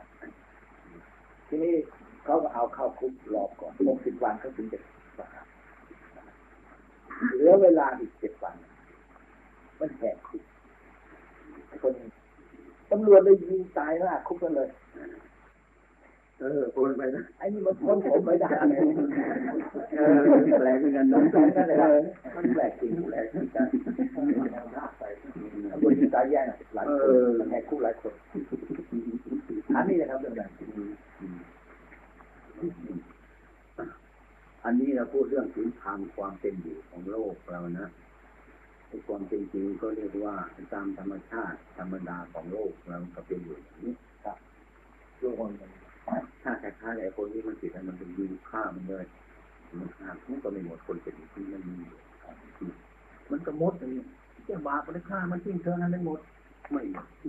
[1.48, 1.74] ทีนี้
[2.24, 4.78] เขาก็เอาเข้าคุกรอบก่อนหกสิบวันเขาถึงจะ
[5.18, 5.46] ประหาร
[7.34, 8.54] เหลือเวลาอีกเจ็ดวัน
[9.80, 10.42] มันแหกคุก
[11.82, 11.94] คน
[12.90, 14.68] ตำรวจเลยยิงตายหน้าคุกกันเลย
[16.40, 18.80] เออโอนไปนะไอ้นี่มันพ้นผมไม่ได้เลย
[19.96, 20.18] เออ
[20.60, 21.90] แปลกเหมือนกันนะแปลกนั่นเลยครับ
[22.36, 23.66] มันแปลกจริงแปลกจริงจัง
[24.14, 28.12] ตำรวจยิงตายแย่งหลายคนมันแหกคุกหลายคน
[29.76, 30.50] อันนี้นะครับเรื่องนั้น
[34.64, 37.88] อันนี้เราพูดเรื่องถึงทางความเป็นอยู่ของโลกเรานะ
[39.08, 40.36] ความเป็นจริงก็เรียกว่า
[40.72, 43.94] ตามธรรมชาติธรรมดาของโลกเราก็เป็นอยู่อย่างนี้
[45.20, 45.70] ทุกคนมัน
[46.42, 49.04] ถ้าคล้ายๆกับไอ้คนที่มันติดมันเป็นยิงฆ่ามันเลย
[49.80, 51.76] มันฆ่ามันก็ไม่หมดคนเป็นอย่ที่มันมี
[53.30, 54.02] มันก็หมดอย่างนี้
[54.46, 56.20] เจ้าบาปมันฆ่ามันทิ้งเธอนั้นได้หมด
[56.70, 56.82] ไม่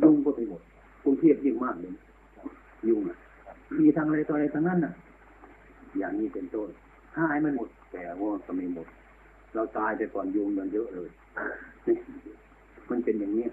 [0.04, 0.62] ยุงก็ไม่หมด
[1.04, 1.93] กรุงเทพยิ่งมากเลย
[2.89, 3.17] ยุงอะ
[3.80, 4.93] มีทางอะไรต่ออะไรทางนั้นน่ะ
[5.98, 6.69] อย่างนี้เป็นต้น
[7.17, 8.88] หายมันหมด แต่ว่าก็ไม่หมด
[9.54, 11.10] เราตายไปก่อนยุงมันเยอะเลย
[12.89, 13.47] มันเป็นอย่างนี้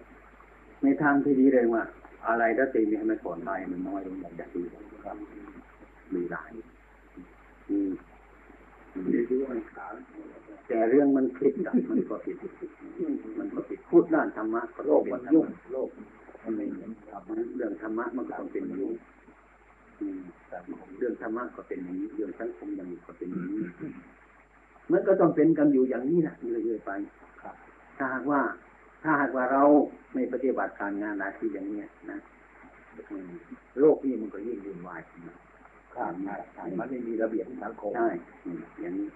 [0.83, 1.83] ในทางที่ดีเลยว่า
[2.29, 4.63] อะไรถ้าตีมีให้มันก่อนตายมันน้อยลงอย่างดี
[5.05, 5.17] ครับ
[6.15, 6.51] มีหลาย
[7.71, 7.91] อืม
[10.69, 12.37] แต่เรื่องมันผิดอะมันก็ผิด
[13.39, 15.89] มันก็ผิดพูดด้านธรรมะก็โลต้องกเป็นมันธรรยุ่งมะโลก
[16.43, 17.23] มันไม่เหมือนครับ
[17.57, 20.33] เรื่องธรรมะมันก็ต้องเป็นอย่างนี้
[20.69, 23.63] อืมเรื่องธรรมะก็เป็นอย่างนี้เรื่องสังคมอย่างนี้ก็เป็นอย่างนี้
[24.93, 26.91] มันก็ต้องเป็นกันอยู่อย่างนี้นะเรื่อยๆไป
[27.99, 28.41] ถ้าหากว่า
[29.03, 29.63] ถ้าหากว่าเรา
[30.13, 32.19] ไม่ปฏิบัติการงานหน้าที่อย่างเนี้ยนะ
[33.11, 33.31] อืม
[33.81, 35.35] โลกนี้มันก็ยิ่งวุ่นวายขึ้นมา
[35.95, 38.11] ครับใช่ใช่มันไม่มีระเบียบสังคมใช่
[38.45, 39.09] อืมอย่างนี้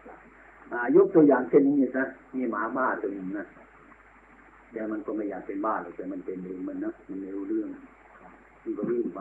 [0.73, 3.47] อ่ายกตัวอย่างเช่นนี้ซะมีหมาบ้าตัวหนึ่งนะ
[4.73, 7.69] แต่มันก็ไม่อยากเป็นบ้าหรอกแต่มันเป็นเองมันนะมันไม่รู้เรื่อง
[8.63, 9.21] มันก็วิ่งไป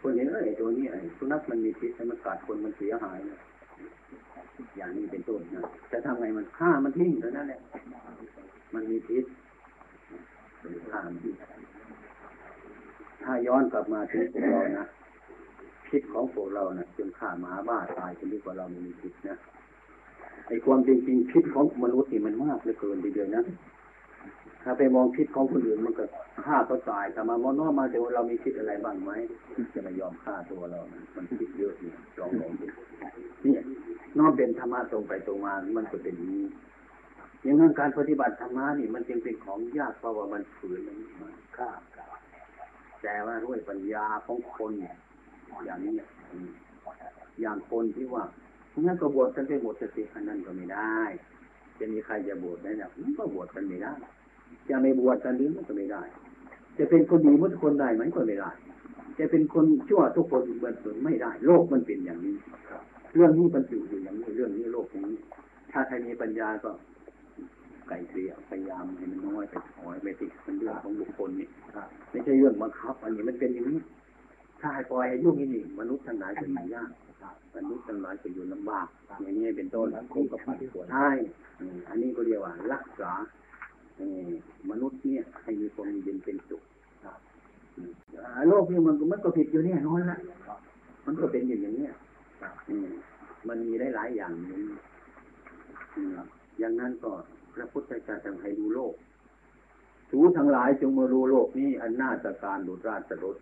[0.00, 3.38] คนเห็นเอ้ตัวนี้ไอ้สุนัขมันมีพิษมันกัดคนมันเสียหายนะ
[4.76, 7.60] อย่างนี้เป็นต้นนะจะทำไงมันฆ่ามันทิ้งเท่านั้นแหละ
[8.74, 9.24] มันมีพิษ
[10.60, 11.34] เป็นฆ่ามันทิ้ง
[13.22, 14.86] ถ้าย้อนกลับมาถึงพวกเรานะ
[15.88, 19.36] พิษของพวกเรานะ่ะจนฆ่าหมาบ้าตายจนดีกว่าเราไม่มีพิษนะ
[20.46, 23.42] ไอ้ความจริงจริงพิษของมนุษย์นี่มันมากเหลือเกินทีเดียวนะ
[24.70, 26.04] ถ้าไปมองพิษของคนอื่นมันก็
[26.44, 29.10] ฆ่าก็ตายแต่มามองนอกมาแต่ว่าเรามีพิษอะไรบ้างไหม
[29.74, 30.80] จะไม่ยอมฆ่าตัวเรา
[31.14, 32.66] มันพิษเยอะนี่ลองลองดู
[33.44, 33.54] นี่
[34.18, 36.44] นอกเป็นธรรมะตรงไปตรงมา มันก็เป็นนี้
[37.42, 42.08] อย่างนั้นการปฏิบัติธรรมะนี่มันจึงเป็นของยากเพราะว่ามันฝืนมันมาครับครับ
[43.02, 44.96] แต่ว่าด้วยปัญญาของคนเนี่ย
[45.64, 45.92] อย่างนี้
[47.40, 48.24] อย่างคนที่ว่า
[48.84, 50.98] งั้นก็บวชกันไปหมดสิอันนั้นก็ไม่ได้
[51.78, 53.94] จะมีใครจะบวชได้เนี่ยมันก็บวชกันไม่ได้
[54.68, 56.02] จะไม่บวชกันนี้มันก็ไม่ได้
[56.78, 58.50] จะเป็นคนดีหมดทุกคนได้ไหมก็ไม่ได้
[59.18, 62.34] จะเป็นคนชั่วทุกคนมันไม่ได้ โลกมันเป็นอย่างนี้
[63.14, 65.18] เรื่องนี้มันอยู่อยู่อย่างนี้เรื่องนี้โลกอย่างนี้
[65.72, 66.70] ถ้าใครมีปัญญาก็
[67.88, 73.78] ไกลเกลี่ยพยายามให้มันน้อยไปถอยไปติดเป็นเรื่องของบุคคลนี่ครับไม่ใช่เรื่องบังคับ อันนี้มันเป็นอย่างนี้
[74.60, 76.90] ถ้าให้ปล่อยให้ยุ่งอย่างนี้มนุษย์ทั้งหลายจะอยู่ยาก
[77.56, 78.86] มนุษย์ทั้งหลายจะอยู่ลำบาก
[79.22, 81.10] อย่างนี้เป็นต้นสังคมกับผันผวนใช่
[81.60, 83.47] อืมอันนี้ก็เรียกว่ารักษาเอ่อ
[84.70, 86.62] มนุษย์เนี่ยให้มีความเย็นเป็นสุข
[87.76, 90.18] อืมอ่าโลกนี้มันก็มันก็ผิดอยู่เนี่ยน้อยละ
[91.06, 91.92] มันก็เป็นอยู่อย่างเนี้ย
[92.68, 92.88] อืม
[93.48, 94.52] มันมีได้หลายอย่างนี้
[95.96, 96.10] อืม
[96.58, 97.10] อย่างนั้นก็
[97.54, 98.94] พระพุทธเจ้าจึงให้ดูโลก
[100.10, 103.36] สูทั้งหลายจงมารู้โลกนี้อันน่าจะการดุจราชรถ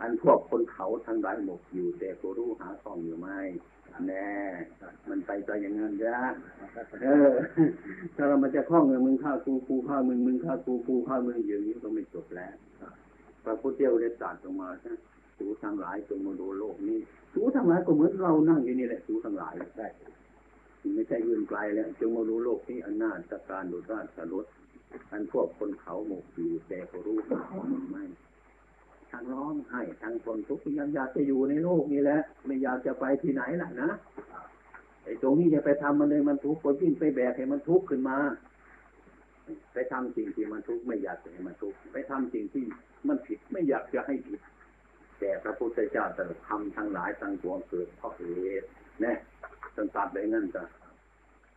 [0.00, 3.28] อันพวกคนเขาทั้งหลายหมกอยู่แต่ก็รู้หาทองอยู่ไหม
[4.06, 4.26] แน่
[5.08, 6.16] มันไปใจอย่างนั้นจ้ะ
[7.02, 7.30] เออ
[8.16, 12.54] ถ้าเรามันจะคล้องเงินมึงฆ่ากูกูฆ่ามึงมึงฆ่ากูกูฆ่ามึงอย่างนี้ก็ไม่จบแล้ว
[13.44, 14.92] พระพุทธเจ้าได้ตรัสออกมาใช่
[15.38, 16.98] สูทั้งหลายจงมาดูโลกนี้
[17.34, 19.88] สูทั้งหลายก็เหมือนเรานั่งอยู่นี่แหละสูทั้งหลายใช่
[20.94, 24.46] ไม่ใช่อื่นไกลแล้วจงมาดูโลกนี้อันน่าจะการดุจราชรถ
[25.10, 27.40] อันพวกคนเขาหมกอยู่แต่ก็รู้หา
[27.72, 28.04] มันไม่
[29.16, 33.90] ทางร้องไห้ทางคนทุกข์ยังอยากจะอยู่ในโลกนี้แหละไม่อยากจะไปที่ไหนล่ะนะ
[35.04, 38.18] ไอ้ตรงนี้จะไปทำมันเลยมันทุกข์ก็ยิ่งไปแบกให้มันทุกข์ขึ้นมา
[39.72, 42.64] ไปทำสิ่งที่มันทุกข์ไม่อยากจะให้มันทุกข์ไปทำสิ่งที่
[43.08, 44.40] มันผิดไม่อยากจะให้ผิด
[45.18, 48.22] แต่พระพุทธเจ้าตรัสทำทั้งหลายทั้งปวงเกิดเพราะเห
[48.60, 48.66] ตุ
[49.04, 49.14] นี่
[49.76, 50.64] สันตัดไปงั้นจ้ะ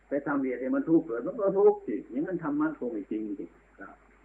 [0.08, 3.46] ไปทำเหตุให้มันทุกข์เกิดมันก็ทุกข์สิอย่างนั้นธรรมะคงไม่จริงสิ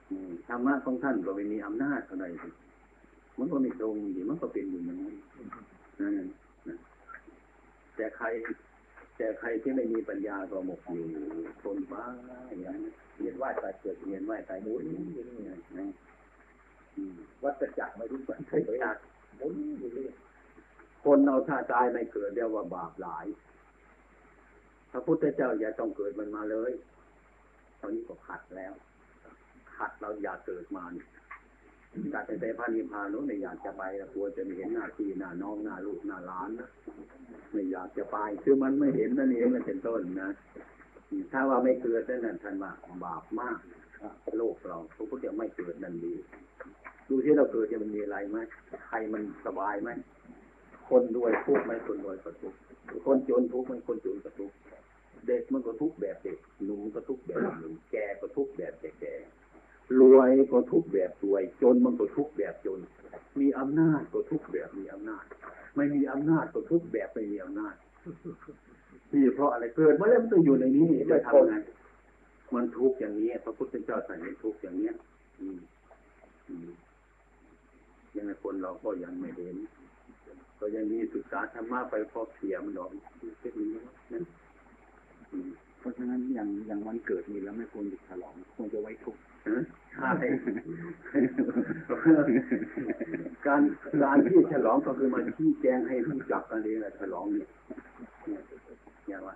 [0.09, 2.49] อืมธรรมะของท่านก็ไม่มีอำนาจอะไรสิ
[3.37, 5.15] มันก็ไม่ตรงสิมันก็เป็นอยู่อย่างนั้น
[5.99, 6.13] นั่น
[6.67, 6.77] นะ
[7.95, 8.25] แต่ใคร
[9.17, 11.05] แต่ใครที่ไม่มีปัญญาก็หมกอยู่
[11.61, 12.05] ทนบ้า
[12.47, 12.79] อย่างนั้น
[13.17, 15.43] เรียนว่าตายเกิดเรียนว่าตายมุ้ยอย่างนี้
[15.77, 15.87] นะ
[17.43, 18.97] วัฏจักรไม่รู้จักใช่จัก
[19.37, 20.13] หมุนอยู่เรื่อย
[21.03, 23.25] คนเอาถ้าตายไม่เกิดเรียกว่าบาปหลาย
[24.91, 26.71] พระพุทธเจ้าอย่าต้องเกิดมันมาเลย
[27.79, 28.73] ตอนนี้ก็ขัดแล้ว
[29.75, 31.07] ขัดเราอย่าเกิดมาเนี่ย
[32.13, 36.69] การไปไปพระนิพพานนู้นไม่อยากจะไปแล้วกลัวจะไม่เห็นหน้าที่หน้าน้องหน้าลูกหน้าหลานนะ
[37.51, 40.29] ไม่อยากจะไปคือมันไม่เห็นนั่นเองนั่นเป็นต้นนะ
[41.31, 42.71] ถ้าว่าไม่เกิดนั่นนท่านว่า
[43.03, 43.57] บาปมาก
[44.37, 46.13] โลกเราพระพุทธเจ้าไม่เกิดนั่นดี
[47.07, 48.37] ดูที่เราเกิดจะมันมีอะไรไหม
[48.87, 49.89] ใครมันสบายไหม
[50.89, 52.57] คนรวยทุกข์ไหมคนรวยก็ทุกข์
[53.05, 54.55] คนจนทุกข์ไหมคนจนก็ทุกข์
[55.27, 59.13] เด็กมันก็ทุกข์แบบเด็กหนุ่มก็ทุกข์แบบหนุ่มแก่ก็ทุกข์แบบแก่
[59.99, 62.79] รวยก็ทุกแบบรวย จนมันก็ทุกแบบจน
[63.39, 65.23] มีอำนาจก็ทุกแบบมีอำนาจ
[65.75, 67.75] ไม่มีอำนาจก็ทุกแบบไม่มีอำนาจ
[69.13, 71.53] นี่เพราะอะไรเกิดมาแล้วมันต้องอยู่ในนี้จะทำไง
[72.53, 74.93] มันทุกอย่างนี้พระพุทธเจ้าสั่งให้ทุกอย่างเนี้ย
[75.39, 75.59] อืม
[78.15, 79.55] ยังไงคนเราก็ยังไม่เห็น
[80.59, 82.89] ก็ยังมีศึกษาธรรมะไปพอเพียมันหรอก
[83.39, 83.69] เช่นนี้
[84.13, 84.23] นะ
[85.31, 89.21] อืมเพราะฉะนั้นอย่างอย่างวันเกิดนี่แล้วไม่ควรจะฉลองควรจะไว้ทุกข์
[93.47, 93.61] การ
[94.03, 97.47] การที่ฉลองก็คือมาชี้แจงให้รู้จักกันเองแหละฉลองเนี่ย
[98.25, 98.41] เนี่ย
[99.07, 99.35] อย่างว่า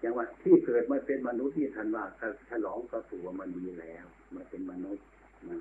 [0.00, 2.04] อย่างว่าที่เกิดมาเป็นมนุษย์ที่ทันว่า
[2.50, 5.04] ฉลองก็ถือว่ามันดีแล้วมาเป็นมนุษย์
[5.50, 5.60] นะ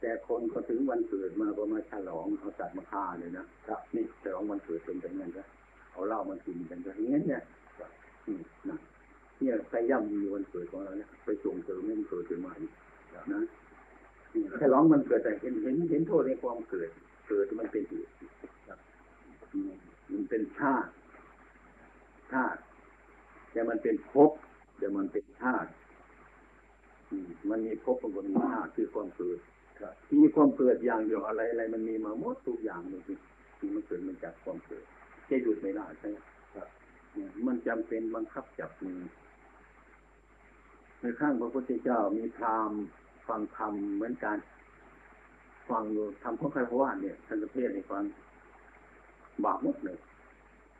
[0.00, 5.46] แต่คนก็ถึงวันเกิดมาก็มาฉลองเอาสัตว์มาฆ่าเลยนะครับนี่ฉลองวันเกิดเป็นอย่างนั้นนะ
[5.92, 7.42] เอาเหล้ามากินกันอย่างนี้เนี่ย
[8.26, 8.78] อืมนะ
[9.40, 12.70] เนี่ยใครย่ำมีวันเกิดของเราเนี่ยไปส่งเสริมให้มันเกิดขึ้นมาอีก
[13.34, 13.42] นะ
[14.32, 16.88] อืมฉลองมันเกิดแต่เห็นเห็นเห็นโทษในความเกิด
[17.28, 18.10] เกิดมันเป็นเหตุ
[19.52, 19.72] อืม
[20.12, 20.90] มันเป็นชาติ
[22.32, 22.60] ชาติ
[23.52, 24.30] แต่มันเป็นภพ
[24.78, 25.70] แต่มันเป็นชาติ
[27.50, 29.38] มันมีภพมันก็มีชาติคือความเกิด
[30.22, 33.02] มีความเกิดอย่างเดียวอะไรอะไรมันมีมาหมดทุกอย่างเลย
[33.58, 34.84] ที่มันเกิดมันจากความเกิด
[35.28, 36.16] จะหยุดไม่ได้ใช่ไหม
[37.46, 38.98] มันจำเป็นบังคับจับมือ
[41.04, 42.78] ในข้างพระพุทธเจ้ามีพราหมณ์
[43.28, 44.36] ฟังธรรมเหมือนกัน
[45.70, 48.02] ฟังอยู่ทำของใครเพราะว่าเนี่ยท่านประเทศในฟัง
[49.44, 49.98] บาปหมดเลย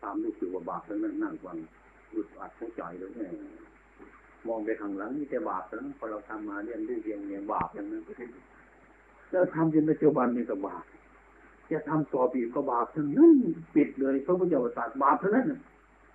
[0.02, 1.56] ตามรู้สึกว่าบาปทั้งนั้นนั่งฟัง
[2.14, 3.30] อึดอัดหัวใจเลยเนี่ย
[4.46, 8.02] มองไปข้างหลังนี่แต่บาปทั้งนั้นพอเราทำมาเรียนรู้เรียนเนี่ยบาปอย่างนั้น
[9.30, 10.84] แล้วทำจนปัจจุบันนี่ก็บาป
[11.70, 13.32] จะทำต่อปีก็บาปทั้งนั้น
[13.74, 15.46] ปิดเลยพระพุทธเจ้าตรัสบาปทั้งนั้น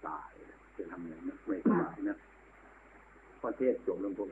[0.07, 0.29] ตาย
[0.77, 2.17] จะทำไงนะไม่สบายนะ
[3.39, 4.29] พอเทศจบลงพวก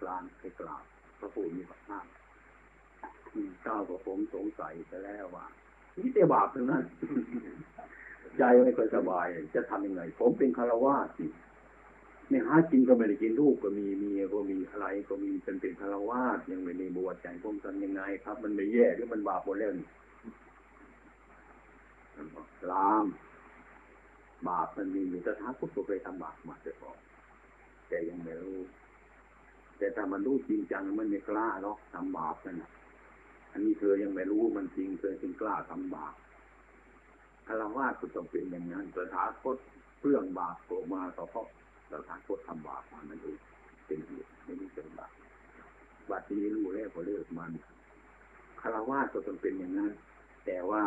[0.00, 0.82] กลางไปกล่าว
[1.18, 2.06] พระผู้มีพระภาค
[3.62, 5.46] เจ้าก็ผมสงสัยไปแล้วว่า
[5.98, 6.84] นี่แต่บาปทั้งนั้น
[8.38, 11.26] ใจไม่ค่อยสบาย จะทำยังไง ผมเป็นคารวาสสิ
[12.28, 19.86] ไม่หากินก็ไม่ได้กินลูกก็มีเมียก็มีอะไรก็มีเป็นเป็นคารวาสยังไม่ได้บวชใจผมทำยังไงครับ มันไม่แย่หรือมันบาปหมดแล้วนี่
[22.70, 23.06] ลาม
[24.48, 26.98] บาปมันมีอยู่แต่ท้าพุทธก็เคยทำบาปมาแต่ก่อน
[27.88, 28.60] แต่ยังไม่รู้
[29.78, 32.70] แต่ถ้ามันรู้จริงจังมันไม่กล้าหรอกทำบาปนั่นน่ะ
[33.52, 36.14] อันนี้เธอยังไม่รู้มันจริงเธอจึงกล้าทำบาป
[37.46, 39.56] คารวะก็ต้องเป็นอย่างนั้นสถาคต
[40.00, 41.46] เพื่องบาปโผล่มาก็เพราะ
[41.90, 43.38] สถาคตทำบาปมามันเอง
[43.86, 45.12] เป็นเหตุไม่ได้เป็นบาป
[46.10, 47.50] บัดนี้รู้แล้วก็เลิกมัน
[48.60, 49.92] คารวะก็ต้องเป็นอย่างนั้น
[50.46, 50.82] แต่ว่า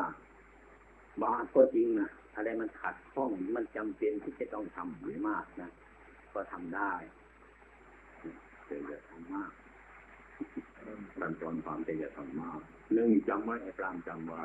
[1.23, 5.69] บาปก็จริงนะอะไรมันขัดข้องมันจำเป็นที่จะต้องทำไม่มากนะ
[6.34, 6.93] ก็ทำได้
[8.67, 9.51] เป็นอย่าทำมาก
[11.19, 12.59] ขั้นตอนความเป็นอย่าทำมาก
[12.93, 14.43] หนึ่งจำไว้ไอ้ปรามจำไว้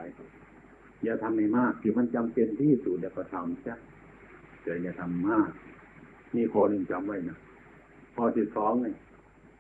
[1.05, 3.75] อย่าทำให้มากที่มันจำเป็นที่สุดเดี๋ยวก็ทำซะ
[4.63, 5.51] เดี๋ยวอย่าทำมาก
[6.35, 7.39] นี่ข้อหนึ่งจำไว้นะ
[8.17, 8.97] ข้อที่สองเนี่ย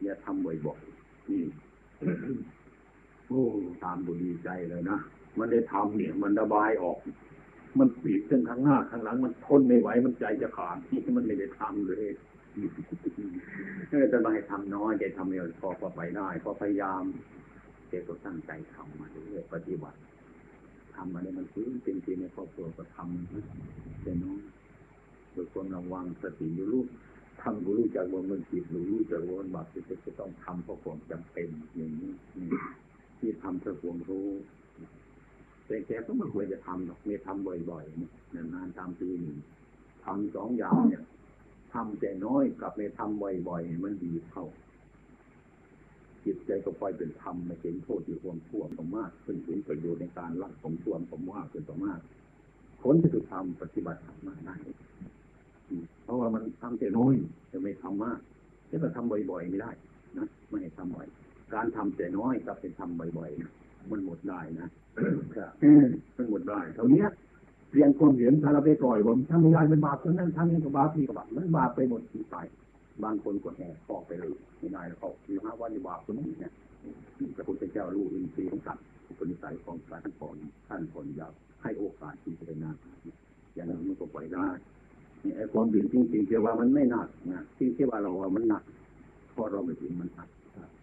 [0.04, 1.42] อย่าทำบ่อยๆนี่
[3.28, 3.42] โอ้
[3.84, 4.98] ตามบุดีใจเลยนะ
[5.38, 6.98] มันได้ทำเนี่ย มันระบายออก
[7.78, 12.06] มันปีกเส้นข้างหน้าข้างหลัง มันทนไม่ไหวมันใจจะขาดที่มันไม่ได้ทำเลย
[14.12, 17.02] จะมาให้ทำน้อยแกทำเร็วพอพอไปได้พอพยายาม
[17.88, 19.98] แกก็ตั้งใจทำมาเรื่อยปฏิบัติ
[20.96, 23.44] ทำอะไรมันฟื้นจริงๆในครอบครัวก็ทำนะ
[24.02, 24.38] แต่น้อง
[25.32, 26.84] โดยความระวังสติอยู่รู้
[27.42, 32.12] ทำรู้จากว่ามันผิดรู้จากวนบาปจะจะต้องทำเพราะความจำเป็นอย่างนี้
[33.18, 34.28] ที่ทำเพื่อความรู้
[35.66, 38.12] แต่แกก็ไม่ควรจะทำหรอกไม่ทำบ่อยๆเนี่ย
[38.54, 39.38] นานๆทำทีหนึ่ง
[40.04, 41.02] ทำสองอย่างเนี่ย
[41.72, 44.44] ทำแต่น้อยกับไม่ทำบ่อยๆมันดีเข้า
[46.24, 52.00] จิตใจก็ปล่อยเป็นธรรมไม่เห็นโทษอยู่ความชั่วสมมากเพิ่งเห็นประโยชน์ในการละของชั่วผมว่าเป็นสมมาก
[52.82, 54.56] ผลที่สุดทำปฏิบัติธรรมากได้
[56.04, 57.14] เพราะว่ามันทำแต่น้อย
[57.52, 58.20] จะไม่ทำมาก
[58.68, 59.70] แล้วก็ทำบ่อยๆไม่ได้
[60.18, 61.06] นะไม่ให้ทำบ่อย
[61.54, 63.50] การทำแต่น้อยกับเป็นทำบ่อยๆนะ
[63.90, 64.68] มันหมดได้นะ
[66.16, 67.04] มันหมดได้เท่านี้
[67.70, 72.36] เปลี่ยนความเห็นถ้าเราไปปล่อยผมทำไม่ได้มันบาปทั้งนั้นทำนี้ก็บาปนี่ก็บาปมันบาปไปหมดที่ไป
[73.04, 76.52] บางคนก็แห่ฟอกไปเลยไม่ได้แล้วเขาคือห้าวันในบาปสมมติเนี่ย
[77.36, 80.36] พระพุทธเจ้ารู้อินทรีย์ของสัตว์อุปนิสัยของสัตว์ท่านก่อน
[80.68, 81.32] ท่านก่อนอยาก
[81.62, 82.76] ให้โอกาสที่จะได้นาน
[83.54, 84.48] อย่างนั้นมันก็ปล่อยได้
[85.22, 88.62] นี่ไอ้ความดีจริงๆที่ว่ามันไม่หนักนะที่ที่ว่าเราว่ามันหนัก
[89.32, 90.28] เพราะเราไม่ถึงมันหนัก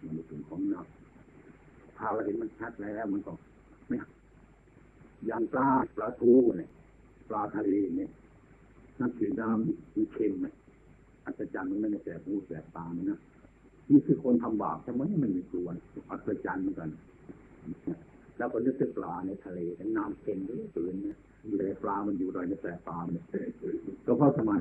[0.02, 0.86] มันไม่ถึงของหนัก
[2.02, 3.32] ถ้าเราเห็นมันชัดแล้วมันก็
[3.88, 4.10] ไม่หนัก
[5.26, 6.70] อย่างปลาปลาทูเนี่ย
[7.28, 8.10] ปลาทะเลเนี่ย
[8.98, 10.46] น้ำจืดน้ำมันเค็มไหม
[11.24, 13.20] อัศจรรย์มันไม่ได้แสบหูแสบตามันนะ
[13.90, 15.68] นี่คือคนทำบาปทำไมมันม่กลัว
[16.10, 16.90] อัศจรรย์เหมือนกัน
[18.38, 19.58] แล้วก็นึกถึงปลาในทะเล
[19.96, 21.16] น้ำเค็มด้วยปืนนี่ย
[21.58, 23.24] แต่ปลามันอยู่ในในแสบตาเนี่ย
[24.06, 24.52] ก็เพราะทำไม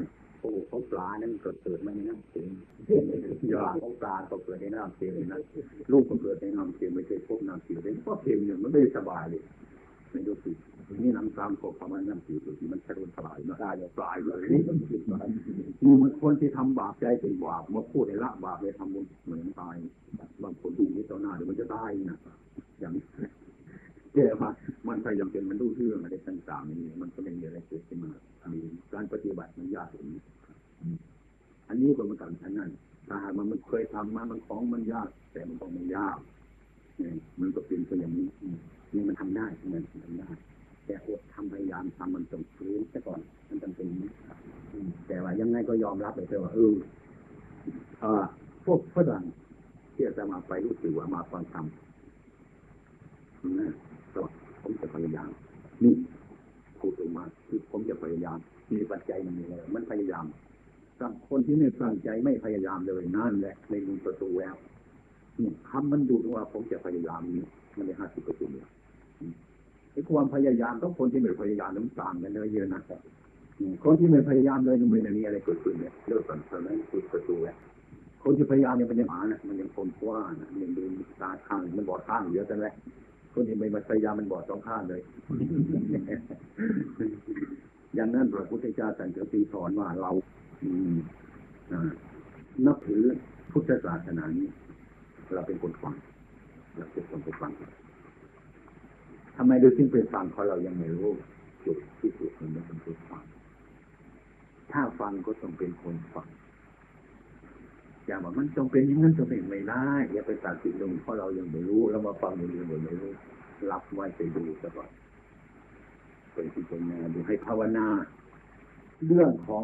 [0.42, 2.50] โอ้เขาปลานั้นเกิดเกิดมาในน้ำเค็ม
[3.54, 5.40] ยาของปลาก็เกิดในน้ำเค็มนะ
[5.92, 9.44] ลูกก็เกิดในน้ำเค็มไม่เคยพบน้ำเค็มเลยเพราะเค็มเนี่ยมันไม่ได้สบายเลย
[10.12, 10.56] ไม่รู้สึก
[11.04, 15.20] นี่น้ำตามก็ประมาณน้ำเค็มที่มันชะลุนปลายมาได้ปลายเลยนี่มันผิดมา
[15.84, 19.76] มีบางคนที่ทำบาปใจเป็นบาปมาพูดในละบาปไปทำบุญเหมือนตาย
[20.44, 22.20] บางคนดูนี่ต่อหน้าเดี๋ยวมันจะตายนะ
[22.80, 22.94] อย่าง
[24.14, 24.50] แก่มา
[24.88, 28.12] มันพยายามเป็นมันรู้เรื่องอะไรต่างๆนี่มันก็ไม่มีอะไรเกิดขึ้นมา
[28.54, 28.60] มี
[28.94, 30.22] การปฏิบัติมันยากอย่างนี้
[31.68, 32.70] อันนี้ก็เหมือนกันอันนั้น
[33.08, 36.18] ถ้าหากมันมันเคยทำมามันของมันยาก แต่มันต้องมันยาก
[36.98, 38.28] เนี่ยมันก็เป็นไปอย่างนี้
[38.94, 40.30] นี่มันทำได้มันทำได้
[40.86, 44.10] แต่อดทำพยายามทำมันต้องฟื้นซะก่อนมันต้องเป็นนี้
[45.08, 46.74] แต่ว่ายังไงก็ยอมรับเลยว่าเออ
[48.02, 48.24] เออ
[48.66, 49.24] พวกฝรั่ง
[49.94, 51.66] ที่จะมาไปรู้สึกว่ามาฟังธรรม
[53.60, 53.74] นะ
[54.62, 55.30] ผมจะพยายาม
[55.84, 55.94] นี่
[56.80, 58.38] พูดออกมาคือผมจะพยายาม
[58.74, 60.26] มีปัจจัยมันมีเลยมันพยายาม
[61.00, 64.56] ถ้าคนที่ไม่ตั้งใจไม่พยายามเลยนั่นแหละในมุมประตูแล้ว
[65.40, 67.46] นี่คำมันดูดว่าผมจะพยายามนี้
[67.76, 68.68] มันได้ห้าสิบเปอร์เซ็นต์เลย
[69.92, 72.82] ไอ้ความพยายามต้องคนที่ไม่พยายามน้ำต่างกันเลยเยอะนะ
[73.84, 77.58] คนที่ไม่พยายามเลยมันไม่มีอะไรเกิดขึ้นเนี่ยเลิกกันเท่นั้นคือประตูแล้ว
[78.24, 80.84] คนที่พยายามเนี่ยมันยังหมานะมันยังคนกว้านะมันยังดู
[81.22, 82.74] ตาข้างมันบอดข้างเยอะจังเลย
[83.34, 85.02] คนที่ไม่มาพยามมันบอดสองข้างเลย
[87.96, 90.12] อย่างนั้นพระพุทธเจ้าสันติปีสอนว่าเรา
[90.64, 90.96] อืม
[92.66, 93.04] นับถือ
[93.52, 94.48] พุทธศาสนานี้
[95.34, 95.96] เราเป็นคนฟัง
[96.78, 97.52] เราเป็นคนไปฟัง
[99.36, 101.10] ทำไมเราถึงไปฟังเพราเรายังไม่รู้
[101.66, 103.24] จุดที่สุดมันเป็นคนฟัง
[104.72, 106.28] ถ้าฟังก็ต้องเป็นคนฟัง
[108.08, 113.12] อย่าบอกมันจงเป็นอย่างนั้นจงเป็นไม่ได้อย่าไปตัดสินลงเพราะเรายังไม่รู้เรามาฟังอยู่ยังไม่รู้
[113.72, 114.90] รับไว้ไปดูซะก่อน
[116.34, 117.88] เป็นพิจารณาดูให้ภาวนา
[119.08, 119.64] เรื่องของ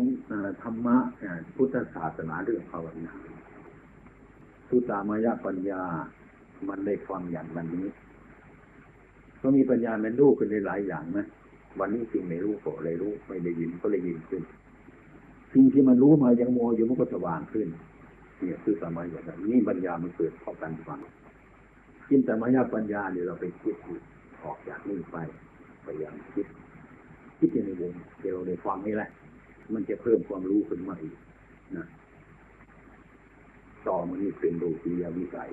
[0.64, 0.98] ธรรมะ
[1.56, 3.14] พุทธศาสนาเรื่องภาวนา
[4.70, 5.82] สุตามายปัญญา
[6.68, 7.88] มันได้ฟังอย่างวันนี้
[9.42, 11.26] ก็มีปัญญาเป็นรูปเป็นหลายอย่างนะ
[11.80, 14.42] วันนี้สิ่งไม่รู้ก็เลยรู้ ไม่ได้ยินก็เลยยินขึ้น
[15.54, 17.68] สิ่งที่มันรู้มายังโมอยู่มันก็สว่างขึ้น
[18.40, 21.00] เนี่ยคือสมัยอย่างนี้ปัญญามันเกิดเพราการฟัง
[22.10, 23.76] กินแต่มายปัญญาเนี่ยเราไปคิด
[24.44, 25.18] ออกจากนี่ไป
[25.86, 26.48] พยายามคิด
[27.40, 29.10] คิดในวงเดียวเราได้ฟังนี่แหละ
[29.74, 31.16] มันจะเพิ่มความรู้ขึ้นมาอีก
[31.78, 31.86] นะ
[33.88, 35.50] ต่อมันนี่เป็นโลกียวิสัย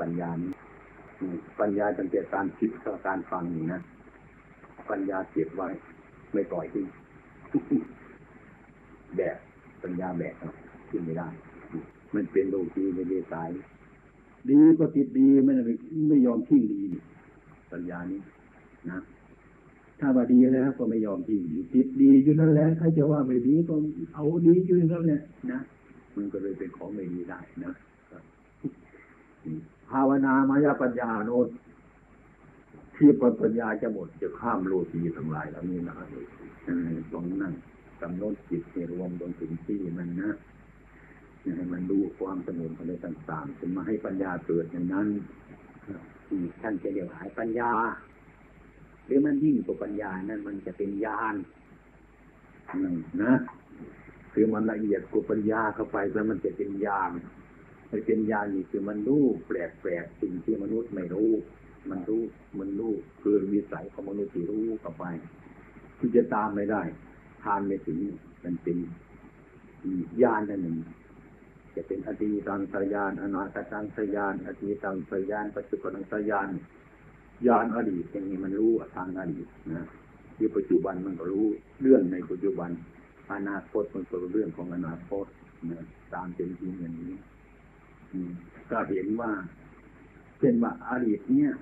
[0.00, 0.52] ปัญญานี้
[1.60, 3.80] ปัญญาตั้งแต่การคิดกับการฟังนี่นะ
[4.90, 5.68] ปัญญาเก็บไว้
[6.32, 6.86] ไม่ปล่อยทิ้ง
[9.16, 9.36] แบบ
[9.82, 10.50] ปัญญาแบบเอา
[10.92, 11.28] ขึ้นไม่ได้
[12.14, 13.50] มันเป็นโลกีไม่ได้สาย
[14.50, 15.62] ดีก็ติดดีไม่ได้
[16.08, 16.80] ไม่ยอมทิ้งดี
[17.70, 18.20] ปัญญานี้
[18.90, 18.98] นะ
[20.00, 21.40] ถ้าว่าดีแล้วก็ไม่ยอมทิ้ง
[21.74, 23.74] ติดดีอยู่นั่นแหละใครจะว่าไม่ดีก็
[24.14, 25.20] เอาดีอยู่นั่นแหละ
[25.52, 25.60] นะ
[26.16, 27.72] มันก็เลยเป็นของไม่ดีได้นะ
[29.90, 31.48] ภาวนามายาปัญญาโน้น
[32.96, 33.08] ที่
[33.42, 35.94] ปัญญาจะหมดจะข้ามโลกีทั้งหลายแล้วนี่นะ
[36.64, 37.52] เออตรงนั่ง
[38.02, 40.30] กำหนดจิตให้รวมลงถึงที่มันนะ
[41.56, 45.08] ให้มันดูความสมุนอะไรต่างๆจนมาให้ปัญญาเกิดอย่างนั้น
[46.60, 47.70] ท่านจะเรียกว่าให้ปัญญา
[49.06, 51.34] หรือมันยิ่งกว่าปัญญานั้นมันจะเป็นญาณ
[53.22, 53.34] นะ
[54.32, 57.12] คือมันละเอียดกว่าปัญญาเข้าไปแล้วมันจะเป็นญาณ
[57.90, 61.30] มันเป็นญาณนี่คือมันรู้แปลกแปลกๆสิ่งที่มนุษย์ไม่รู้
[61.90, 62.22] มันรู้
[62.58, 65.04] มันรู้คือมีสัยของมนุษย์ที่รู้เข้าไป
[65.98, 66.82] ที่จะตามไม่ได้
[67.42, 67.98] ทานไม่ถึง
[68.44, 68.76] มันเป็น
[70.22, 70.76] ญาณอันหนึ่ง
[71.74, 76.48] จะเป็นอดีตังสยาน อนาคตังสยาน อดีตังสยาน ปัจจุบันสยาน
[77.46, 79.86] ญาณอดีตอย่างนี้มันรู้ทางอดีตนะ
[80.36, 81.46] ที่ปัจจุบันมันก็รู้
[81.82, 82.70] เรื่องในปัจจุบัน
[83.32, 85.26] อนาคตมันก็รู้เรื่องของอนาคต
[85.70, 87.14] นะตามเป็นจริงอย่างนี้
[88.70, 89.30] ก็เห็นว่า
[90.38, 91.52] เช่นว่าอดีตเนี่ย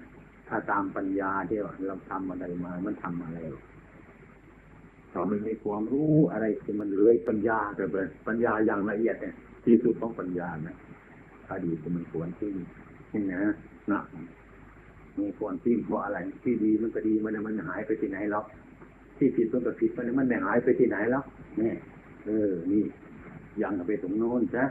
[0.48, 3.54] ถ้าตามปัญญาที่เราทำอะไรมา มันทำมาแล้ว
[5.12, 9.34] ถ้ามันมีความรู้อะไรที่มันเลยปัญญาไปเลยปัญญาอย่างละเอียดเนี่ย
[9.70, 10.76] ที่สุดของปัญญานะ
[11.50, 13.42] อดีตมันควรที่นี่นะ
[13.90, 14.00] นะ
[15.18, 18.46] มีควรที่เพราะอะไร ที่ดีมันก็ดีมันมันหายไปที่ไหนหรอก
[19.18, 21.24] ที่ผิดมันก็ผิดมันมันไม่หายไปที่ไหนแล้ว
[21.58, 21.72] เนี่
[22.24, 22.84] เออ นี่
[23.62, 24.64] ยังไปตรงโน้นจ้ะ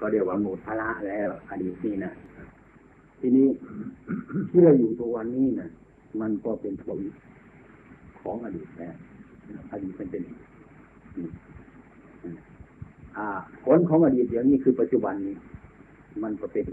[0.00, 2.12] ก็เรียกว่าหมดภาระแล้วอดีตนี่นะ
[3.20, 3.48] ทีนี้
[4.50, 5.68] ที่เราอยู่ตัววันนี้นะ
[6.20, 6.98] มันก็เป็นผล
[8.20, 8.94] ของอดีตแล้ว
[9.72, 10.22] อดีตมันเป็น
[11.16, 11.30] อืม
[13.64, 15.34] ผลของอดีตเดี๋ยวนี้คือปัจจุบันนี้
[16.22, 16.64] มันก็เป็น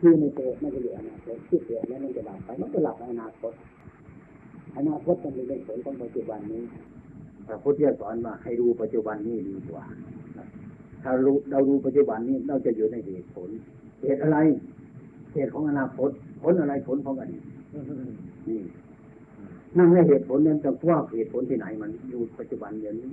[0.00, 3.52] คือไม่เกิดไม่เกิดอนาคตที่เกิดแล้วมันจะดับไปมันก็หลับอนาคต
[4.76, 6.62] อนาคตมันเป็นผลของปัจจุบันนี้
[7.46, 9.84] พระพุทธเจ้าสอนมาให้รู้ปัจจุบันนี้ดีกว่า
[11.02, 13.48] ถ้ารู้เรารู้ปัจจุบันนี้เราจะอยู่ในเหตุผล
[14.02, 14.38] เหตุอะไร
[15.34, 16.10] เหตุของอนาคต
[16.42, 17.42] ผลอะไรผลของอดีต
[18.48, 18.60] นี่
[19.78, 23.10] นั่งในเหตุผลนั้นจะว่าเหตุผลที่ไหนมันอยู่ปัจจุบันเดี๋ยวนี้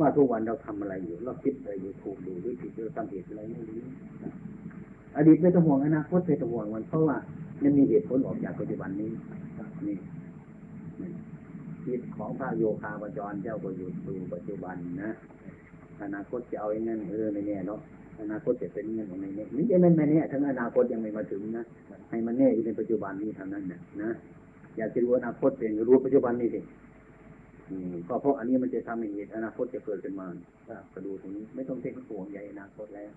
[0.00, 3.78] ว่าทุกวันเราทำอะไรอยู่ เราคิดอะไรอยู่ถูกดูหรือผิดเราทำเหตุอะไรไม่รู้
[5.16, 7.16] อดีตไม่ต้องห่วงอนาคตไม่ต้องห่วงมันเพราะว่า
[7.62, 9.10] มันมีเหตุผลออกจากปัจจุบันนี้
[9.86, 9.96] นี่
[11.00, 11.10] นี่
[11.86, 15.10] จิตของพระโยคาวจรเจ้าก็อยู่ดูปัจจุบันนะ
[16.02, 17.80] อนาคตจะเอาอย่างนั้นเออไม่แน่เนาะ
[18.20, 21.64] อนาคตจะเป็นเงินของไม่แน่นี่จะไม่แน่ทั้งอนาคตยังไม่มาถึงนะ
[22.10, 24.10] ให้มันแน่อยู่ในปัจจุบันนี้เท่านั้นนะนะ
[24.76, 26.87] อยากจะรู้อนาคตเป็นรู้ปัจจุบันนี้สิอืม
[28.08, 30.26] ก็เพราะอันนี้มันจะทำให้เหตุอนาคตจะเกิดขึ้นมา
[30.92, 33.10] ก็ดูตรงนี้ ไม่ต้องเป็นห่วงใหญ่อนาคตแล้ว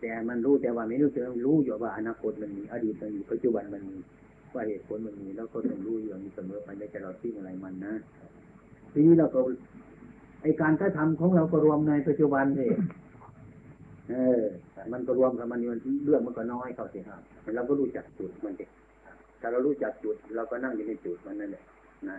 [0.00, 3.96] แต่มันรู้แต่ว่าไม่รู้จะรู้อยู่ว่าอนาคตมันมีอดีตมันมีปัจจุบันมันมี
[4.54, 7.94] ว่าเหตุผลมันมีแล้วก็ต้องรู้อย่างนี้เสมอไปไม่ใช่เราทิ้งอะไรมันนะ
[8.92, 9.40] ทีนี้เราก็
[10.42, 12.70] ไอการกระทำของเราก็รวมในปัจจุบันนี่
[14.10, 14.40] เออ
[14.92, 17.20] มันก็รวมกับมันมันเรื่องมันก็น้อยเข้าสิครับ
[17.56, 18.70] เราก็รู้จักจุดมันเอง
[19.40, 21.64] ถ้าเรารู้จักจุด เราก็นั่งอยู่ในจุดมันนั่นแหละ
[22.08, 22.16] นะ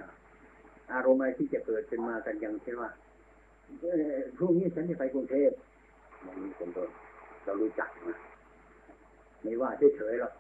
[0.94, 2.90] อารมณ์อะไรที่จะเกิดขึ้นมากันอย่างเช่นว่า
[4.38, 5.52] พรุ่งนี้ฉันจะไปกรุงเทพ
[6.24, 6.90] อย่างนี้เป็นต้น
[7.46, 8.18] เรารู้จักนะ
[9.44, 10.34] ไม่ว่าเฉยๆหรอก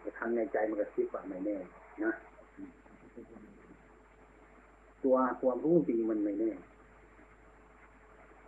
[0.00, 1.56] แต่ทางในใจมันก็คิดว่าไม่แน่
[2.04, 2.12] นะ
[5.04, 6.50] ตัวความรู้จริงมันไม่แน่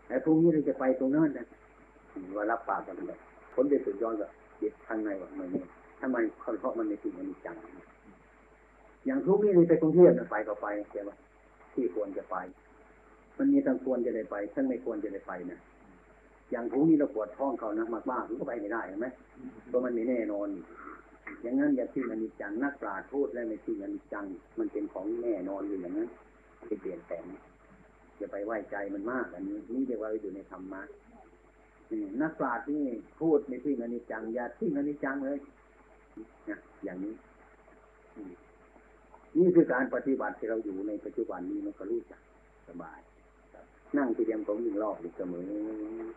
[0.07, 1.47] แต่พรุ่งนี้เราจะไปตรงนั้นนะ
[2.37, 3.19] ว่ารับปากกันเลย
[3.55, 4.31] ผลไปสุดยอนกับ
[4.61, 5.63] จิตข้างในว่าไม่แน่
[5.99, 6.25] ถ้ามัน
[6.61, 7.57] เพราะมันไม่จริงมันมีจัง
[9.07, 11.11] อย่างทุกนี่ไปกรุงเทพนะไปก็ไปใช่ไหม
[11.75, 12.37] ที่ควรจะไป
[13.39, 15.59] มันมีทั้งควรจะได้ไปทั้งไม่ควรจะได้ไปนะ
[16.51, 19.07] อย่างทุกนี้เราปวดท้องเขานะมากมากมันก็ไปไม่ได้เห็นไหม
[19.69, 20.49] เพราะมันไม่แน่นอน
[21.43, 24.25] อย่างนั้นอย่าที่มันมีจังนักปราชญ์พูดและไม่ที่มันมีจัง
[24.59, 26.09] มันเป็นของแน่นอนอยู่อย่างนั้น
[26.67, 27.25] ไม่เปลี่ยนแปลง
[28.19, 30.83] อย่าไปไหว้ใจมันมากอันนี้นี่เรียกว่าอยู่ในธรรมะ
[32.23, 32.83] นักปราชญ์ที่
[33.21, 35.39] พูดในที่มันมีจังอย่าที่มันมีจังเลย
[36.51, 37.15] นะอย่างนี้
[38.17, 38.23] อื
[39.39, 42.21] นี่คือการปฏิบัติที่เราอยู่ในปัจจุบันนี้มันก็รู้จัก
[42.69, 42.99] สบาย
[43.97, 45.51] นั่งที่เดียมของยิ่งรอบอยู่เสมอ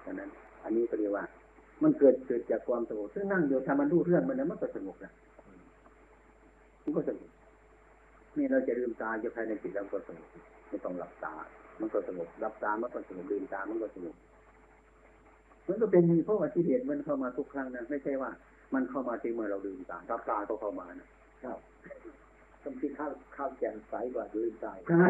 [0.03, 0.30] ฉะนั้น
[0.64, 1.26] อันนี้ก็เรียกว่า
[1.84, 5.11] มันเกิดเกิดจากความสงบซึ่งนั่งอยู่ถ้ามันรู้เรื่องมันนะมันก็สงบนะ
[6.84, 7.30] มันก็สงบ
[8.38, 10.30] นี่เราจะลืมตาจะภายในจิตเราก็สงบ
[10.70, 11.34] ไม่ต้องหลับตา
[11.80, 14.16] มันก็สงบหลับตามันก็สงบลืมตามันก็สงบ
[15.68, 18.30] มันก็เป็นเพราะว่าที่เหตุมันเข้ามาทุกครั้งนะไม่ใช่ว่า
[18.74, 21.07] มันเข้ามาที่เมื่อเราลืมตาหลับตาก็เข้ามานะ
[22.64, 25.05] ต้องที่ข้าวข้าวแกงใสกว่าลืมใจใช่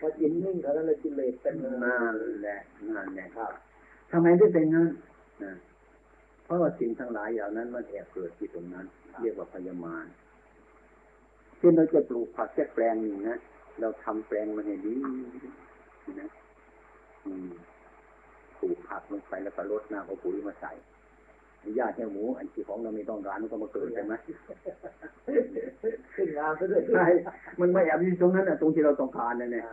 [0.00, 1.76] พอกินนิ่งเขาแล้วเลยกินเลยเป็นนั่น
[2.42, 2.58] แหละ
[2.96, 3.52] นั่นแหละครับ
[4.10, 4.88] ทำไมได้เป็นงั้น
[5.44, 5.52] นะ
[6.44, 8.86] เพราะว่าสิ่งทั้งหลายเหล่านั้นมันแอบเกิดที่ตรงนั้น
[9.20, 10.06] เรียกว่าพยามาร
[11.58, 13.38] เช่นเราจะปลูกผักแค่แปลงหนึ่งนะ
[13.80, 14.94] เราทำแปลงมันให้ดี
[16.20, 16.28] นะ
[17.26, 17.50] อืม
[18.60, 20.72] ปลูกผักลงไปแล้วก็รดน้ำเอาปุ๋ยมาใส่
[21.78, 24.14] ญาติเนี่ยหมูอันที่ของเราไม่ต้องการมันก็มาเกิดใช่ไหม
[26.14, 27.06] ขึ้นงามซะด้วยใช่
[27.60, 29.64] มันไม่แอบอยู่ตรงนั้นอะตรงที่เราต้องการนั่นแหละ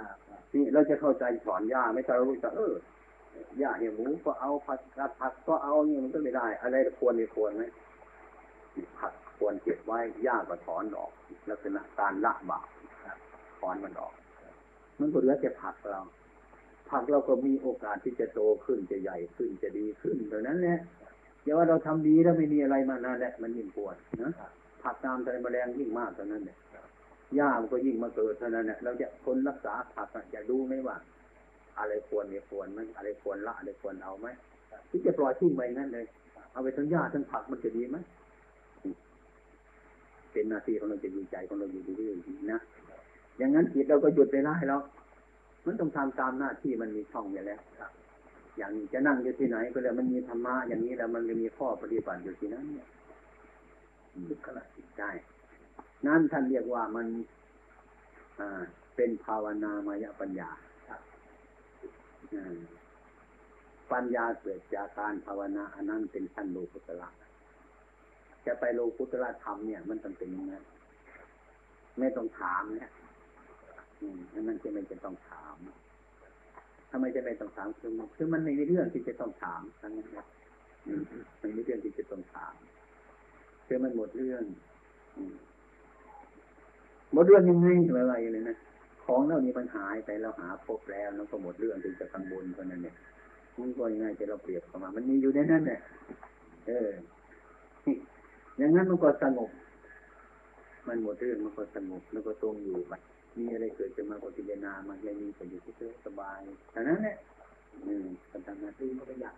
[0.53, 2.61] นี่เราจะเข้าใจสอนย่าไม่ใช่เรารู้จักเอ
[3.59, 7.63] อย่าเหี่ยหมูก็เอาผักกาดผักก็เอาเนี่ยมันก็ไม่ได้ อะไรควรไม่ควรไหม
[8.99, 11.11] ผักควรเก็บไว้ย่าก็ถอนออก
[11.49, 12.67] ลักษณะการละบาป
[13.59, 14.13] ถอนมันออก
[14.99, 16.01] มันก็เหลือแต่ผักเรา
[16.89, 20.79] ผักเราก็มีโอกาสที่จะโตขึ้นจะใหญ่ขึ้นจะดีขึ้นเท่านั้นแหละ
[21.45, 24.31] อย่าว่าเราทำดีแล้วไม่มีอะไรมานั่นแหละมันยิ่งปวดนะ
[24.83, 26.57] ผักตามใจแมลงยิ่งมากเท่านั้นเนี่ย
[27.35, 30.95] หญ้ามันก็ยิ่งมาเกิดเท่านั้นแหละเราจะคนรักษาผักอะจะรู้ไหมว่า
[31.79, 34.27] อะไรควรไม่ควรไหมอะไรควรละอะไรควรเอาไหม
[34.89, 36.05] ที่จะปล่อยทิ้งไปงั้นเลย
[36.51, 37.97] เอาไปทั้งหญ้าทั้งผักมันจะดีไหม
[40.31, 42.59] เป็นหน้าที่ของเราจะดีใจของเราอยู่เรื่อยๆนะ
[43.37, 44.81] อย่างนั้นจิตเราก็หยุดไปได้แล้ว
[45.65, 47.59] มันต้องทำตามหน้าที่มันมีช่องอยู่แล้ว
[48.58, 52.88] อย่างจะนั่งอยู่ที่ไหนก็แล้วมันมีธรรมะอย่างนี้แล้วมันจะมีข้อปฏิบัติอยู่ที่นั้นเนี่ย
[54.30, 55.12] ทุกขณะจิตได้
[56.08, 57.08] นั่นท่านเรียกว่ามัน
[58.39, 58.64] อ่า
[58.95, 60.49] เป็นภาวนามายปัญญา
[63.91, 67.10] ปัญญาเกิดจากการภาวนาอันนั้นเป็นขั้นโลกุตละ
[68.45, 70.64] จะไปโลกุตละธรรมเนี่ย มันต้องเป็นอย่างนั้น
[71.99, 72.91] ไม่ต้องถามเนี่ย
[74.34, 75.56] อันนั้นจะไม่จะต้องถาม
[76.97, 80.25] ทำไมจะไม่ต้องถามคือมันคือมันไม่มีเรื่องที่จะต้องถามทั้งนั้นนะ
[80.87, 81.03] อืม
[81.39, 82.53] ไม่มีเรื่องที่จะต้องถาม
[83.67, 84.43] คือมันหมดเรื่อง
[85.17, 85.35] อืม
[87.13, 87.67] หมดเรื่องยังไง
[88.01, 88.57] อะไรเลยนะ
[89.05, 92.95] ของเหล่านี้มันหายไปเราหาพบแล้วแล้วก็หมดเรื่องที่จะกังวลเท่านั้นเนี่ย
[93.59, 95.79] มันก็ยังไงจะเราเปรียบเข้ามา มันมีอยู่ในนั้นเนี่ย
[96.67, 96.89] เออ
[98.57, 99.49] อย่างนั้นมันก็สงบ
[100.87, 102.93] มันหมดเรื่องมันก็สงบแล้วก็ตรงอยู่ไป
[103.38, 106.39] มีอะไรเกิดขึ้นมาก็พิจารณามันไม่มีก็อยู่เฉยๆสบาย
[106.71, 107.17] แต่นั้นเนี่ย
[107.86, 109.36] อืมการทำหน้าที่ก็ไม่ยาก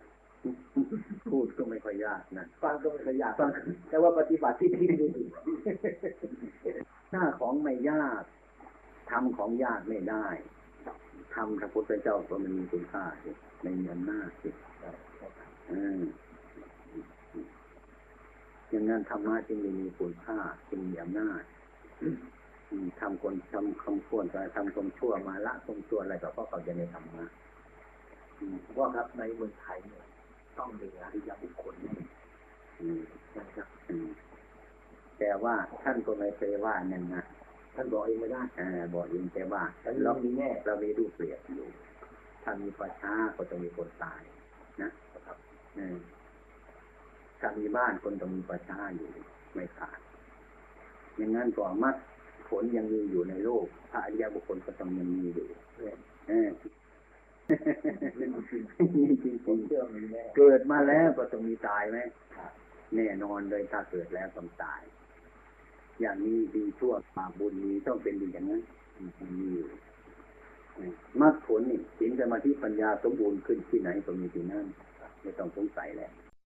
[1.30, 3.50] พูดก็ไม่ค่อยยากนะฟังก็ไม่ขยากฟัง
[3.88, 5.06] แต่ว่าปฏิบัติที่ที่ดี
[7.10, 8.22] หน้าของไม่ยาก
[9.10, 10.26] ทำของยากไม่ได้
[11.34, 13.30] ทำพระพุทธเจ้าก็มันมีคุณค่าสิ
[13.62, 14.50] ไม่มีอำนาจสิ
[15.70, 16.00] อืม
[18.70, 20.38] อย่างนั้นธรรมะจึงไม่มีคุณค่า
[20.68, 21.42] จึงมีอำนาจ
[22.02, 22.16] อืม
[23.00, 27.26] ทำคนทำคำควรจะทำความชั่วมาละความชั่วอะไรก็เพราะเขาจะในธรรมะ
[28.38, 30.04] อืมว่าครับในเมืองไทยเนี่ย
[30.58, 31.94] ต้องมีอริยบุคคลแน่
[32.80, 33.00] อืม
[33.36, 34.08] นะครับอืม
[35.18, 37.24] แต่ว่าท่านก็ไม่เคยว่านั่นนะ
[37.74, 41.68] ท่านบอกเองไม่ได้อ่าบอกเองแต่ว่าอันนี้เรามีแน่เรามีรูปเปรียบอยู่
[42.42, 44.22] ถ้ามีประชาก็ต้องมีคนตาย
[44.82, 44.90] นะ
[45.26, 45.36] ครับ
[45.78, 45.98] อืม
[47.40, 49.10] ถ้ามีบ้านคนต้องมีประชาอยู่
[49.54, 49.98] ไม่ขาด
[51.16, 51.96] อย่างนั้นก็มัด
[52.48, 55.46] ผลยังมีอยู่ในโลกถ้าอริยบุคคลก็ต้องยังมีอยู่
[56.28, 56.48] เออ
[58.96, 61.98] มีจริงผมเชื่อมีแน่ๆเกิดมาแล้วก็ต้องมีตายไหม
[62.96, 64.82] แน่นอนเลยถ้าเกิดแล้วต้องตาย
[66.00, 68.62] อย่างนี้ดีชั่วบาปบุญมีต้องเป็นดีอย่างนั้น
[69.20, 69.68] มันมีอยู่
[71.20, 74.66] มรรคผลนี่สินสมาธิปัญญาสมบูรณ์ขึ้นที่ไหนก็มีที่นั่น
[75.22, 76.12] ไม่ต้องสงสัยแล้ว